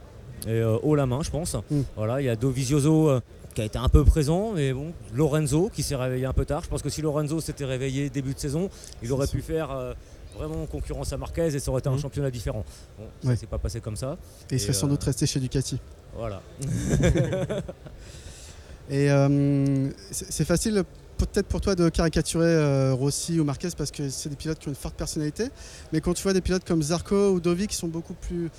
[0.47, 1.55] Et haut la main, je pense.
[1.71, 1.81] Mm.
[1.97, 3.19] Voilà, il y a Dovizioso
[3.55, 6.63] qui a été un peu présent, mais bon, Lorenzo qui s'est réveillé un peu tard.
[6.65, 8.69] Je pense que si Lorenzo s'était réveillé début de saison,
[9.03, 9.95] il aurait pu faire
[10.37, 12.01] vraiment concurrence à Marquez et ça aurait été un Mhm.
[12.01, 12.65] championnat différent.
[12.99, 13.37] Bon, ça Ouais.
[13.37, 14.17] s'est pas passé comme ça.
[14.51, 15.79] Et il serait sans euh, doute resté chez Ducati.
[16.17, 16.43] Voilà.
[18.91, 20.85] Et euh, c'est facile
[21.17, 24.69] peut-être pour toi de caricaturer euh, Rossi ou Marquez parce que c'est des pilotes qui
[24.69, 25.47] ont une forte personnalité.
[25.93, 28.51] Mais quand tu vois des pilotes comme Zarco ou Dovi qui sont beaucoup plus,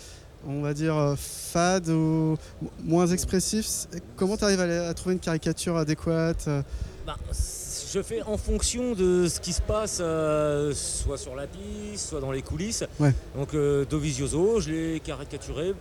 [0.47, 2.37] on va dire, fades ou
[2.83, 6.49] moins expressifs, comment tu arrives à, trouver une caricature adéquate
[7.05, 7.17] Bah,
[7.95, 12.19] je fais en fonction de ce qui se passe, euh, soit sur la piste, soit
[12.19, 12.83] dans les coulisses.
[12.99, 13.13] Ouais.
[13.37, 15.73] Donc euh, Dovizioso, je l'ai caricaturé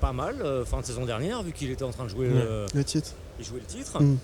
[0.00, 2.34] pas mal euh, fin de saison dernière, vu qu'il était en train de jouer, Ouais.
[2.42, 4.02] le, Le titre il jouait le titre.
[4.02, 4.18] Mm.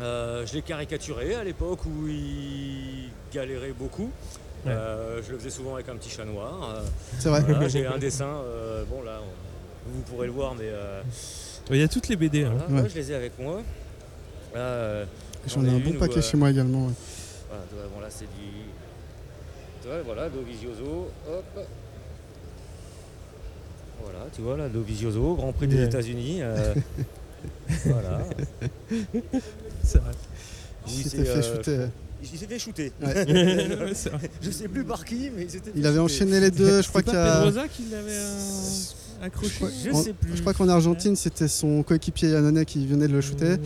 [0.00, 4.10] Euh, je l'ai caricaturé à l'époque où il galérait beaucoup.
[4.64, 4.72] Ouais.
[4.72, 6.70] Euh, je le faisais souvent avec un petit chat noir.
[6.74, 6.82] euh,
[7.18, 7.40] C'est vrai.
[7.46, 11.02] voilà, J'ai un dessin, euh, bon là, on- vous pourrez le voir, mais euh,
[11.70, 12.44] Il y a toutes les BD.
[12.44, 12.52] hein.
[12.56, 12.82] voilà, Ouais.
[12.82, 13.60] ouais, je les ai avec moi.
[15.44, 16.86] Euh, J'en ai un bon paquet euh, chez moi également.
[16.86, 16.92] ouais.
[17.48, 18.48] Voilà, tu vois, bon, là c'est du.
[19.82, 21.66] Tu vois, voilà, Dovizioso, hop.
[24.02, 25.82] Voilà, tu vois là, Dovizioso, Grand Prix des.
[25.84, 26.38] États-Unis.
[26.42, 26.74] euh,
[27.86, 28.20] voilà.
[29.84, 30.10] C'est vrai.
[30.86, 31.86] Oui, Il s'était fait euh, shooter.
[32.22, 32.92] Il s'est fait shooter.
[33.02, 33.26] Ouais.
[34.42, 36.14] Je sais plus par qui, mais il s'était fait Il avait shooter.
[36.14, 36.82] enchaîné les deux.
[36.82, 37.36] Je crois qu'il a.
[37.38, 40.36] Pedrosa qui l'avait euh, accroché Je en- sais plus.
[40.36, 43.56] Je crois qu'en Argentine, c'était son coéquipier Yannone qui venait de le shooter.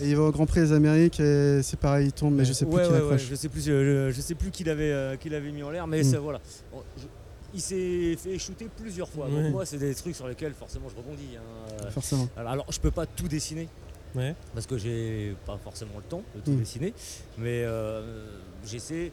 [0.00, 2.44] Euh, Et il va au Grand Prix des Amériques et c'est pareil, il tombe, mais
[2.44, 3.12] je sais plus ouais, qui ouais, l'accroche.
[3.22, 5.70] ouais, je sais plus, je, je- sais plus qui l'avait euh, qui l'avait mis en
[5.70, 6.04] l'air, mais Mm.
[6.04, 6.40] ça, voilà.
[6.72, 7.06] Bon, je-
[7.52, 9.26] il s'est fait shooter plusieurs fois.
[9.26, 9.42] Ouais.
[9.42, 11.36] Donc moi, c'est des trucs sur lesquels forcément je rebondis.
[11.36, 11.88] hein.
[11.90, 12.28] Forcément.
[12.36, 13.68] Alors, alors, je peux pas tout dessiner
[14.14, 14.34] Ouais.
[14.54, 16.58] parce que j'ai pas forcément le temps de tout Mm.
[16.58, 16.94] dessiner,
[17.38, 18.26] mais euh,
[18.64, 19.10] j'essaie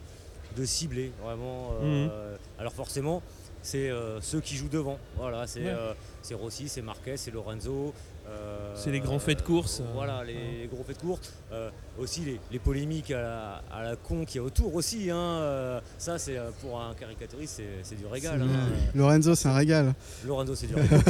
[0.56, 1.72] de cibler vraiment.
[1.82, 1.84] Mm.
[1.84, 3.22] euh, Alors forcément,
[3.64, 4.98] c'est euh, ceux qui jouent devant.
[5.18, 5.68] Voilà, c'est Ouais.
[5.70, 7.94] euh, c'est Rossi, c'est Marquez, c'est Lorenzo.
[8.30, 9.82] Euh, C'est les grands faits de course.
[9.94, 11.34] Voilà, les, gros faits de course.
[11.52, 15.10] Euh, aussi les, les polémiques à la, à la con qu'il y a autour aussi.
[15.10, 18.42] hein, euh, ça, c'est euh, pour un caricaturiste, c'est- c'est du régal.
[18.42, 18.48] Hein.
[18.94, 19.94] Lorenzo, c'est un régal.
[20.26, 21.02] Lorenzo, c'est du régal.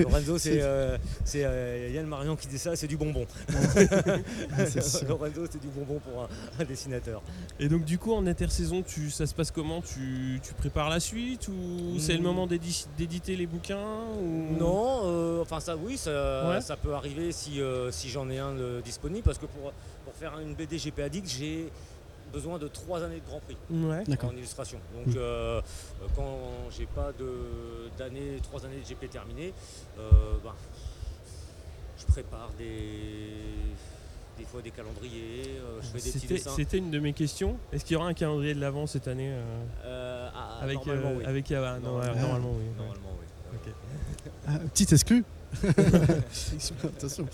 [0.00, 0.96] Lorenzo, c'est c'est- euh,
[1.36, 3.26] euh, Yann Marion qui dit ça, c'est du bonbon.
[3.48, 3.52] Ah.
[5.08, 6.28] Lorenzo, c'est du bonbon pour un,
[6.60, 7.22] un dessinateur.
[7.58, 9.80] Et donc du coup en intersaison, tu, ça se passe comment?
[9.80, 12.22] Tu, tu prépares la suite ou c'est le Mm.
[12.22, 14.56] moment d'édi- d'éditer les bouquins ou...
[14.58, 16.60] Non, euh, enfin ça, oui, ça, Ouais.
[16.64, 19.72] Ça peut arriver si, euh, si j'en ai un de disponible, parce que pour,
[20.04, 21.70] pour faire une BD GP Addict, j'ai
[22.32, 23.56] besoin de trois années de Grand Prix.
[23.70, 24.02] Ouais.
[24.24, 24.78] En illustration.
[24.96, 25.18] Donc Mm.
[25.18, 26.38] euh, euh, quand
[26.76, 29.52] j'ai pas de d'années, trois années de GP terminées,
[29.98, 30.10] euh,
[30.42, 30.54] ben,
[31.98, 33.30] je prépare des
[34.36, 36.50] des fois des calendriers, euh, je fais des petits C'était dessins.
[36.56, 37.56] c'était une de mes questions.
[37.72, 39.42] Est-ce qu'il y aura un calendrier de l'avant cette année euh,
[39.84, 41.24] Euh, ah, avec normalement, euh, oui.
[41.24, 42.50] avec Yawa Non, Normalement.
[42.50, 42.64] oui.
[42.64, 42.76] ouais.
[42.76, 43.26] Normalement, oui.
[43.54, 43.72] Ok.
[44.48, 45.24] Ah, petit exclu.
[46.84, 47.26] Attention.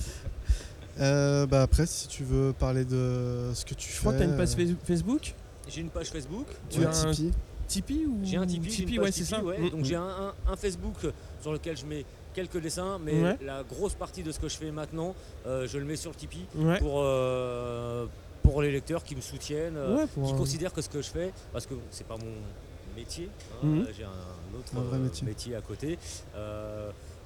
[0.99, 4.01] Euh, bah après, si tu veux parler de ce que tu Je fais.
[4.01, 5.35] crois que tu as une page euh, Face- Facebook?
[5.68, 6.47] J'ai une page Facebook.
[6.68, 7.33] Tu ouais, as un Tipeee.
[7.68, 9.45] Tipeee ou J'ai un Tipeee, page ouais, c'est Tipeee, ça.
[9.45, 9.59] ouais.
[9.59, 9.71] Mm.
[9.71, 10.97] Donc j'ai un, un- un Facebook
[11.41, 12.05] sur lequel je mets
[12.35, 13.39] quelques dessins, mais Ouais.
[13.43, 15.14] la grosse partie de ce que je fais maintenant,
[15.47, 16.79] euh, je le mets sur le Tipeee Ouais.
[16.79, 18.07] pour, euh,
[18.43, 19.79] pour les lecteurs qui me soutiennent,
[20.14, 23.31] pour qui un- considèrent que ce que je fais, parce que c'est pas mon métier,
[23.62, 25.55] hein, euh, j'ai un autre Un métier.
[25.55, 25.99] à côté.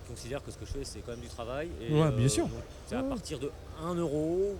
[0.04, 2.26] Qui considèrent que ce que je fais c'est quand même du travail et Ouais, bien
[2.26, 2.46] euh, sûr.
[2.86, 3.50] c'est à partir de
[3.82, 4.56] 1 euro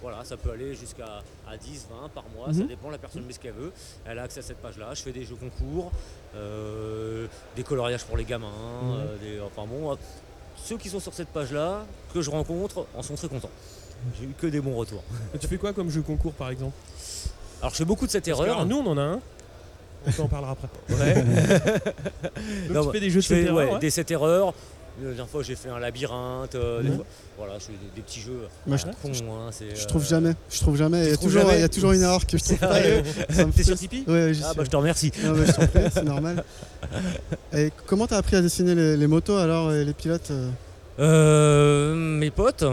[0.00, 2.66] voilà, ça peut aller jusqu'à à 10, 20 par mois, ça Mhm.
[2.66, 3.70] dépend, la personne met ce qu'elle veut.
[4.04, 4.94] Elle a accès à cette page-là.
[4.94, 5.92] Je fais des jeux concours,
[6.34, 8.48] euh, des coloriages pour les gamins,
[8.82, 8.94] Mhm.
[8.98, 9.96] euh, des- enfin bon,
[10.56, 13.50] ceux qui sont sur cette page-là, que je rencontre, en sont très contents.
[14.18, 15.04] J'ai eu que des bons retours.
[15.40, 16.74] Tu fais quoi comme jeu concours par exemple?
[17.60, 18.56] Alors je fais beaucoup de cette Parce que, erreur.
[18.56, 19.20] alors, nous on en a un.
[20.08, 20.68] On t'en parlera après.
[20.96, 21.14] Ouais.
[22.66, 23.78] Donc Non, tu fais des jeux de je fais, cette ouais, erreur, ouais.
[23.78, 24.52] des 7 erreurs.
[25.00, 26.54] La dernière fois j'ai fait un labyrinthe.
[26.54, 27.04] euh, des fois-
[27.38, 28.40] voilà, je fais des, des petits jeux.
[28.66, 28.92] Moi, je- con,
[29.32, 30.32] hein, c'est, Je euh, trouve jamais.
[30.50, 31.04] Je trouve jamais.
[31.04, 32.78] Il y, a toujours, jamais il y a toujours une erreur que je trouve pas.
[33.56, 33.76] T'es sur.
[33.76, 35.10] Tipeee Ouais, Ah bah je te remercie.
[35.24, 36.44] Non, je t'en prie, c'est normal.
[37.56, 40.50] Et comment t'as appris à dessiner les, les motos alors et les pilotes euh
[40.98, 42.64] Euh, mes potes,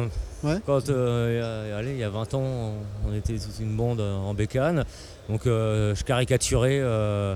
[0.43, 0.57] Ouais.
[0.65, 2.73] quand euh, il y a- allez, il y a 20 ans,
[3.07, 4.85] on était toute une bande euh, en bécane.
[5.29, 7.35] Donc euh, je caricaturais euh,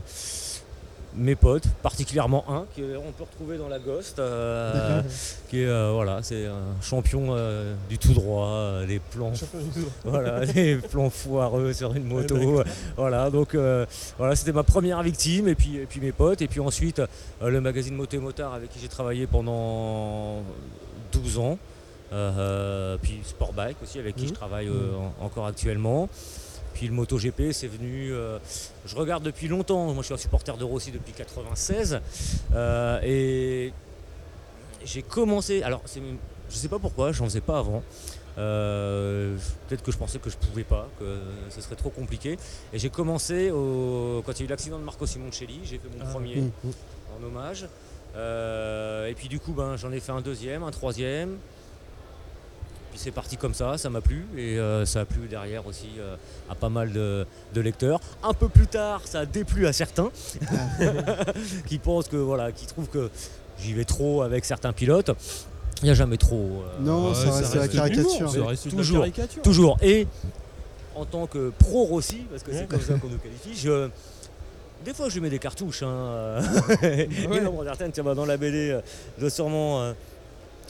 [1.16, 5.02] mes potes, particulièrement un qu'on peut retrouver dans la Ghost, euh,
[5.50, 9.32] qui est euh, voilà, c'est un champion euh, du tout droit, des plans,
[10.04, 10.42] voilà,
[10.92, 12.64] plans foireux sur une moto.
[12.98, 13.56] voilà, donc
[14.18, 17.02] voilà, c'était ma première victime et puis et puis mes potes et puis ensuite
[17.42, 20.42] le magazine Moto et Motard avec qui j'ai travaillé pendant
[21.12, 21.58] 12 ans.
[23.02, 24.30] Puis Sportbike aussi avec qui Mhm.
[24.30, 26.10] je travaille euh, en- encore actuellement.
[26.74, 28.12] Puis le MotoGP, c'est venu.
[28.14, 28.40] euh,
[28.86, 29.86] je regarde depuis longtemps.
[29.94, 32.00] Moi, je suis un supporter de Rossi depuis 96
[32.54, 33.72] euh, et
[34.86, 35.62] j'ai commencé.
[35.64, 37.84] Alors, je sais pas pourquoi, j'en faisais pas avant.
[38.40, 41.20] Euh, Peut-être que je pensais que je pouvais pas, que
[41.50, 42.38] ce serait trop compliqué.
[42.74, 45.60] Et j'ai commencé au- quand il y a eu l'accident de Marco Simoncelli.
[45.64, 46.44] J'ai fait mon Ah, premier
[47.20, 47.68] en hommage.
[48.16, 51.38] Et puis du coup, ben, j'en ai fait un deuxième, un troisième.
[52.94, 54.24] Puis c'est parti comme ça, ça m'a plu.
[54.38, 56.16] Et euh, ça a plu derrière aussi euh,
[56.48, 57.26] à pas mal de,
[57.56, 58.00] de lecteurs.
[58.22, 60.12] Un peu plus tard, ça a déplu à certains
[61.68, 63.10] qui pensent que voilà, qui trouvent que
[63.60, 65.10] j'y vais trop avec certains pilotes.
[65.82, 66.36] Il n'y a jamais trop.
[66.64, 68.30] euh, Non, ça reste la caricature.
[68.32, 69.00] Ça reste de la Toujours.
[69.00, 69.42] caricature.
[69.42, 69.78] Toujours.
[69.82, 70.08] Et
[70.96, 73.90] en tant que pro Rossi, parce que c'est comme ça qu'on nous qualifie, je,
[74.86, 75.82] des fois je lui mets des cartouches.
[75.82, 76.42] Hein.
[76.84, 77.42] Et Ouais.
[77.42, 78.82] non, bon, certaines, tiens, bah, dans la BD, euh,
[79.20, 79.94] je, sûrement, euh,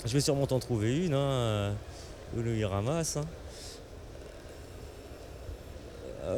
[0.06, 1.14] je vais sûrement t'en trouver une.
[1.14, 1.74] Hein,
[2.36, 3.18] euh, où lui, il ramasse.
[3.18, 3.26] hein.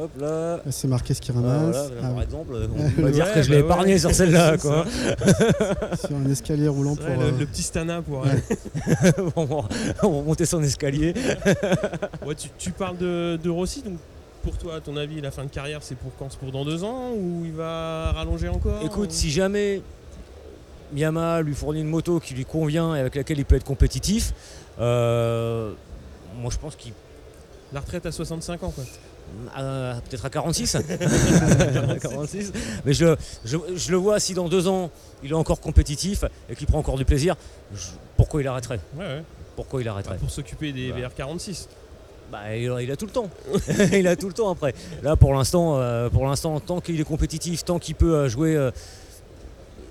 [0.01, 0.61] Hop là.
[0.71, 1.75] C'est marqué ce qu'il Ah, ramasse.
[1.91, 2.53] voilà, Ah, par exemple,
[2.97, 3.65] on va dire ouais, que je bah l'ai ouais.
[3.67, 4.57] épargné sur celle-là.
[4.61, 4.83] Quoi.
[5.99, 7.05] sur un escalier roulant pour.
[7.05, 8.21] le, euh, le petit Stana pour.
[8.21, 8.43] Ouais.
[9.35, 9.55] on, va,
[10.01, 11.13] on va monter son escalier.
[12.25, 13.97] Ouais, tu, tu parles de, de Rossi, donc
[14.41, 16.65] pour toi, à ton avis, la fin de carrière, c'est pour quand C'est pour dans
[16.65, 19.83] deux ans ou il va rallonger encore Écoute, ou- si jamais
[20.95, 24.33] Yamaha lui fournit une moto qui lui convient et avec laquelle il peut être compétitif,
[24.79, 25.73] euh,
[26.39, 26.93] moi je pense qu'il
[27.73, 28.83] La retraite à 65 ans, quoi.
[29.57, 30.77] euh, peut-être à 46.
[32.01, 32.51] 46.
[32.86, 34.91] Mais je, je, je le vois si dans deux ans
[35.23, 37.36] il est encore compétitif et qu'il prend encore du plaisir,
[37.73, 38.79] je- pourquoi il arrêterait?
[38.97, 39.23] Ouais, ouais.
[39.55, 41.09] Pourquoi il Bah, arrêterait pour s'occuper des Voilà.
[41.09, 41.67] VR46.
[42.31, 43.29] Bah, il, a- il a tout le temps.
[43.93, 44.73] il a tout le temps après.
[45.03, 48.55] Là, pour l'instant, euh, pour l'instant, tant qu'il est compétitif, tant qu'il peut euh, jouer,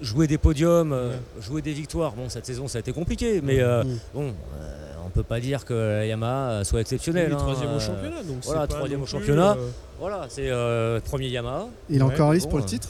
[0.04, 2.12] jouer des podiums, euh, jouer des victoires.
[2.12, 3.98] Bon, cette saison, ça a été compliqué, mais euh, Mm.
[4.14, 7.30] bon, euh, on peut pas dire que la Yamaha euh, soit Il exceptionnelle.
[7.30, 9.52] est hein, troisième au championnat, donc voilà, troisième au championnat.
[9.58, 11.68] euh, Voilà, c'est euh, premier Yamaha.
[11.88, 12.88] Il est Ouais, encore en bon, pour le titre?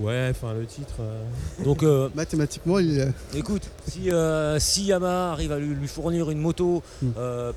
[0.00, 0.94] Ouais, enfin le titre.
[1.00, 3.08] euh, Donc, euh, Mathématiquement, il est.
[3.34, 7.06] Écoute, si, euh, si Yamaha arrive à lui, lui fournir une moto, Mm.
[7.16, 7.52] euh,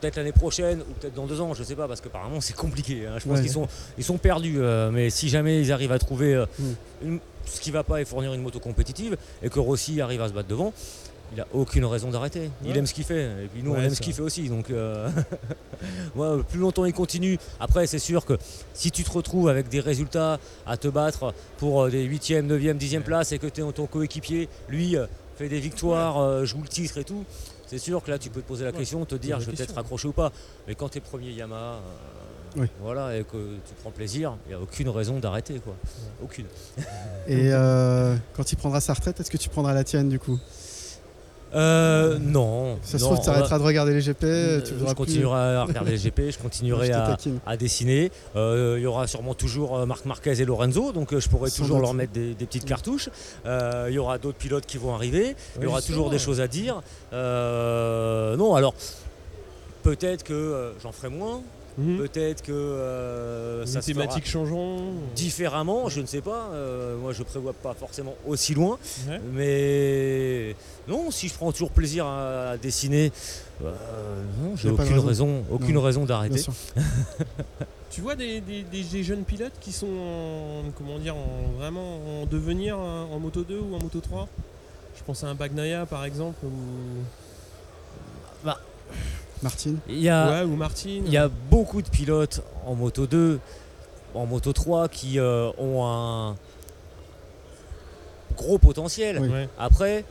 [0.00, 3.06] peut-être l'année prochaine ou peut-être dans deux ans, je sais pas, parce qu'apparemment c'est compliqué.
[3.06, 3.14] hein.
[3.18, 3.42] Je pense Ouais.
[3.42, 3.66] qu'ils sont,
[3.96, 4.56] ils sont perdus.
[4.58, 6.64] euh, mais si jamais ils arrivent à trouver euh, Mm.
[7.06, 10.28] une- ce qui va pas et fournir une moto compétitive, et que Rossi arrive à
[10.28, 10.72] se battre devant,
[11.32, 12.50] il a aucune raison d'arrêter.
[12.64, 13.96] Il aime ce qu'il fait, et puis nous on aime ça.
[13.96, 14.48] ce qu'il fait aussi.
[14.48, 15.08] Donc, euh,
[16.48, 17.38] plus longtemps il continue.
[17.60, 18.36] Après, c'est sûr que
[18.74, 22.78] si tu te retrouves avec des résultats à te battre pour euh, des 8e, 9e,
[22.78, 27.04] 10e places et que ton coéquipier, lui, euh, fait des victoires, joue le titre et
[27.04, 27.24] tout,
[27.70, 29.76] c'est sûr que là tu peux te poser la question, te dire je vais peut-être
[29.76, 30.32] raccrocher ou pas.
[30.66, 31.78] Mais quand tu es premier Yamaha, euh,
[32.56, 32.66] Oui.
[32.82, 35.60] voilà, et que tu prends plaisir, il n'y a aucune raison d'arrêter.
[35.60, 35.74] quoi.
[36.22, 36.46] Aucune.
[37.28, 40.38] Et euh, quand il prendra sa retraite, est-ce que tu prendras la tienne du coup?
[41.52, 42.78] Euh, non.
[42.82, 44.22] Ça se non, trouve, tu va- arrêteras de regarder les GP.
[44.24, 46.92] Euh, tu je plus- continuerai à regarder les GP, je continuerai Je
[47.44, 48.12] à, dessiner.
[48.36, 51.78] Euh, Il y aura sûrement toujours Marc Marquez et Lorenzo, donc je pourrai Sans toujours
[51.78, 51.86] doute.
[51.86, 53.08] leur mettre des, des petites cartouches.
[53.44, 55.34] Il y aura d'autres pilotes qui vont arriver.
[55.56, 56.82] Il y aura toujours des choses à dire.
[57.12, 58.74] Non, alors
[59.82, 61.40] peut-être que j'en ferai moins,
[61.80, 61.98] Mhm.
[61.98, 64.92] peut-être que euh, ça se fera changeront.
[65.16, 66.48] différemment, je ne sais pas.
[66.52, 68.78] Euh, moi, je prévois pas forcément aussi loin.
[69.08, 69.20] Ouais.
[69.32, 70.56] Mais
[70.88, 73.12] non, si je prends toujours plaisir à, à dessiner,
[73.64, 73.72] euh,
[74.42, 75.06] non, j'ai aucune raison.
[75.06, 75.82] raison, aucune Non.
[75.82, 76.44] raison d'arrêter.
[77.90, 82.20] Tu vois des, des- des- des jeunes pilotes qui sont en, comment dire, en- vraiment
[82.22, 84.28] en devenir en Moto 2 ou en Moto 3
[84.96, 86.50] Je pense à un Bagnaia par exemple ou,
[89.42, 90.88] Martine Il y a, ouais, ou Martin.
[91.06, 93.38] il y a beaucoup de pilotes en moto 2,
[94.14, 96.36] en moto 3 qui euh, ont un
[98.36, 99.18] gros potentiel.
[99.18, 99.28] Oui.
[99.28, 99.48] Ouais.
[99.58, 100.04] Après,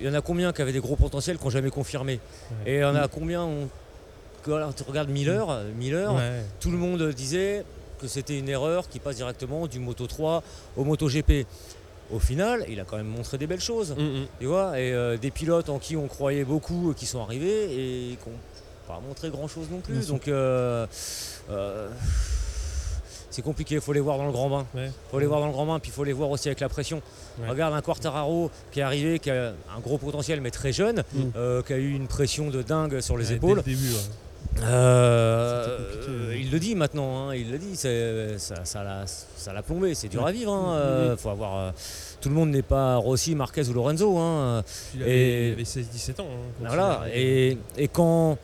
[0.00, 2.20] il y en a combien qui avaient des gros potentiels qui n'ont jamais confirmé?
[2.64, 2.72] Ouais.
[2.72, 3.68] Et il y en a combien ont-
[4.42, 6.42] que, alors, tu regardes Miller, Miller Ouais.
[6.60, 7.64] tout le monde disait
[8.00, 10.42] que c'était une erreur qui passe directement du Moto 3
[10.76, 11.46] au Moto GP.
[12.12, 13.96] Au final, il a quand même montré des belles choses.
[13.98, 14.26] Mhm.
[14.38, 17.64] Tu vois, et euh, des pilotes en qui on croyait beaucoup euh, qui sont arrivés
[17.64, 18.36] et qui n'ont
[18.86, 20.06] pas montré grand chose non plus.
[20.08, 20.86] Donc euh,
[21.50, 21.88] euh,
[23.30, 24.66] c'est compliqué, il faut les voir dans le grand bain.
[24.74, 24.90] Ouais.
[25.10, 26.68] faut les voir dans le grand bain, puis il faut les voir aussi avec la
[26.68, 27.02] pression.
[27.40, 27.48] Ouais.
[27.48, 31.20] Regarde un Quartararo qui est arrivé, qui a un gros potentiel mais très jeune, Mm.
[31.36, 33.62] euh, qui a eu une pression de dingue sur les Ouais, épaules.
[33.64, 33.92] Dès le début.
[34.62, 37.88] Euh, il le dit maintenant, hein, il le dit, ça,
[38.64, 40.52] ça l'a ça l'a plombé, c'est dur à vivre.
[40.52, 40.80] hein, Mhm.
[40.80, 41.72] euh, faut avoir,
[42.20, 44.16] tout le monde n'est pas Rossi, Marquez ou Lorenzo.
[44.18, 44.62] hein,
[44.94, 46.26] il avait, Et- il avait 16-17 ans.
[46.30, 47.02] hein, quand il voilà.
[47.12, 48.38] Et, et quand,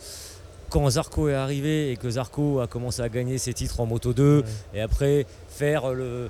[0.72, 4.12] quand Zarco est arrivé et que Zarco a commencé à gagner ses titres en Moto
[4.12, 4.44] 2 Ouais.
[4.74, 6.28] et après faire le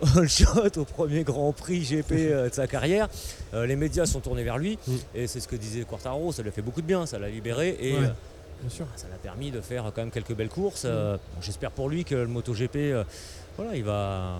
[0.16, 3.08] all shot au premier Grand Prix GP euh, de sa carrière,
[3.54, 4.92] euh, les médias sont tournés vers lui Mm.
[5.14, 7.28] et c'est ce que disait Quartaro, ça lui a fait beaucoup de bien, ça l'a
[7.28, 8.10] libéré et Ouais.
[8.60, 8.86] Bien sûr.
[8.96, 10.84] ça l'a permis de faire quand même quelques belles courses.
[10.84, 10.88] Mm.
[10.90, 13.04] Euh, J'espère pour lui que le MotoGP, euh,
[13.56, 14.34] voilà, il va,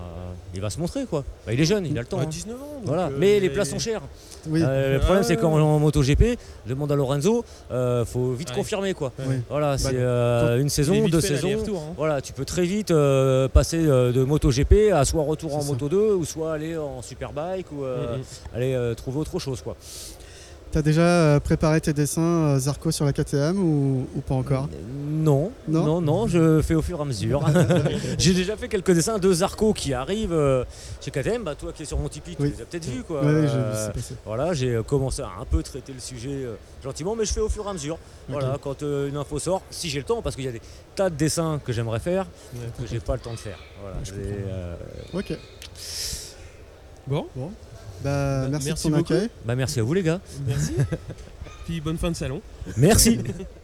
[0.55, 1.23] il va se montrer quoi.
[1.47, 2.19] Bah, il est jeune, il a le temps.
[2.19, 2.29] Ouais, hein.
[2.31, 2.67] 19 ans.
[2.79, 3.07] donc, Voilà.
[3.07, 4.01] euh, Mais les places sont chères.
[4.49, 8.33] Oui, Euh, le Ah problème, c'est ouais, qu'en en MotoGP, demande à Lorenzo, euh, faut
[8.33, 8.57] vite Ouais.
[8.57, 9.13] confirmer quoi.
[9.49, 11.49] Voilà, c'est euh, quand- une saison, deux saisons.
[11.77, 11.95] hein.
[11.97, 15.73] Voilà, tu peux très vite euh, passer de MotoGP à soit retour en C'est ça.
[15.73, 18.23] Moto 2 ou soit aller en Superbike ou euh, Mhm.
[18.55, 19.77] aller euh, trouver autre chose quoi.
[20.75, 24.69] T'as déjà euh, préparé tes dessins euh, Zarco sur la KTM ou, ou pas encore
[25.09, 27.47] Non, Non non, non, je fais au fur et à mesure.
[28.19, 30.65] J'ai déjà fait quelques dessins de Zarco qui arrivent euh,
[31.01, 31.45] chez KTM.
[31.45, 33.05] Bah, toi qui es sur mon Tipeee, tu les as peut-être vus.
[33.05, 33.21] Quoi.
[33.23, 33.89] Je Euh,
[34.27, 37.41] voilà, j'ai euh, commencé à un peu traiter le sujet euh, gentiment, mais je fais
[37.41, 37.97] au fur et à mesure.
[38.29, 40.61] Voilà, quand euh, une info sort, si j'ai le temps, parce qu'il y a des
[40.97, 42.61] tas de dessins que j'aimerais faire, Ouais.
[42.81, 43.59] que j'ai pas le temps de faire.
[43.81, 44.49] Voilà, Je Et, comprends.
[44.49, 44.77] euh,
[45.21, 45.39] Ok.
[47.07, 47.27] Bon,
[48.05, 49.29] Bah, Bah, merci, merci ton accueil.
[49.47, 50.21] bah, merci à vous les gars.
[50.47, 50.73] merci.
[51.65, 52.43] Puis bonne fin de salon.
[52.77, 53.19] Merci.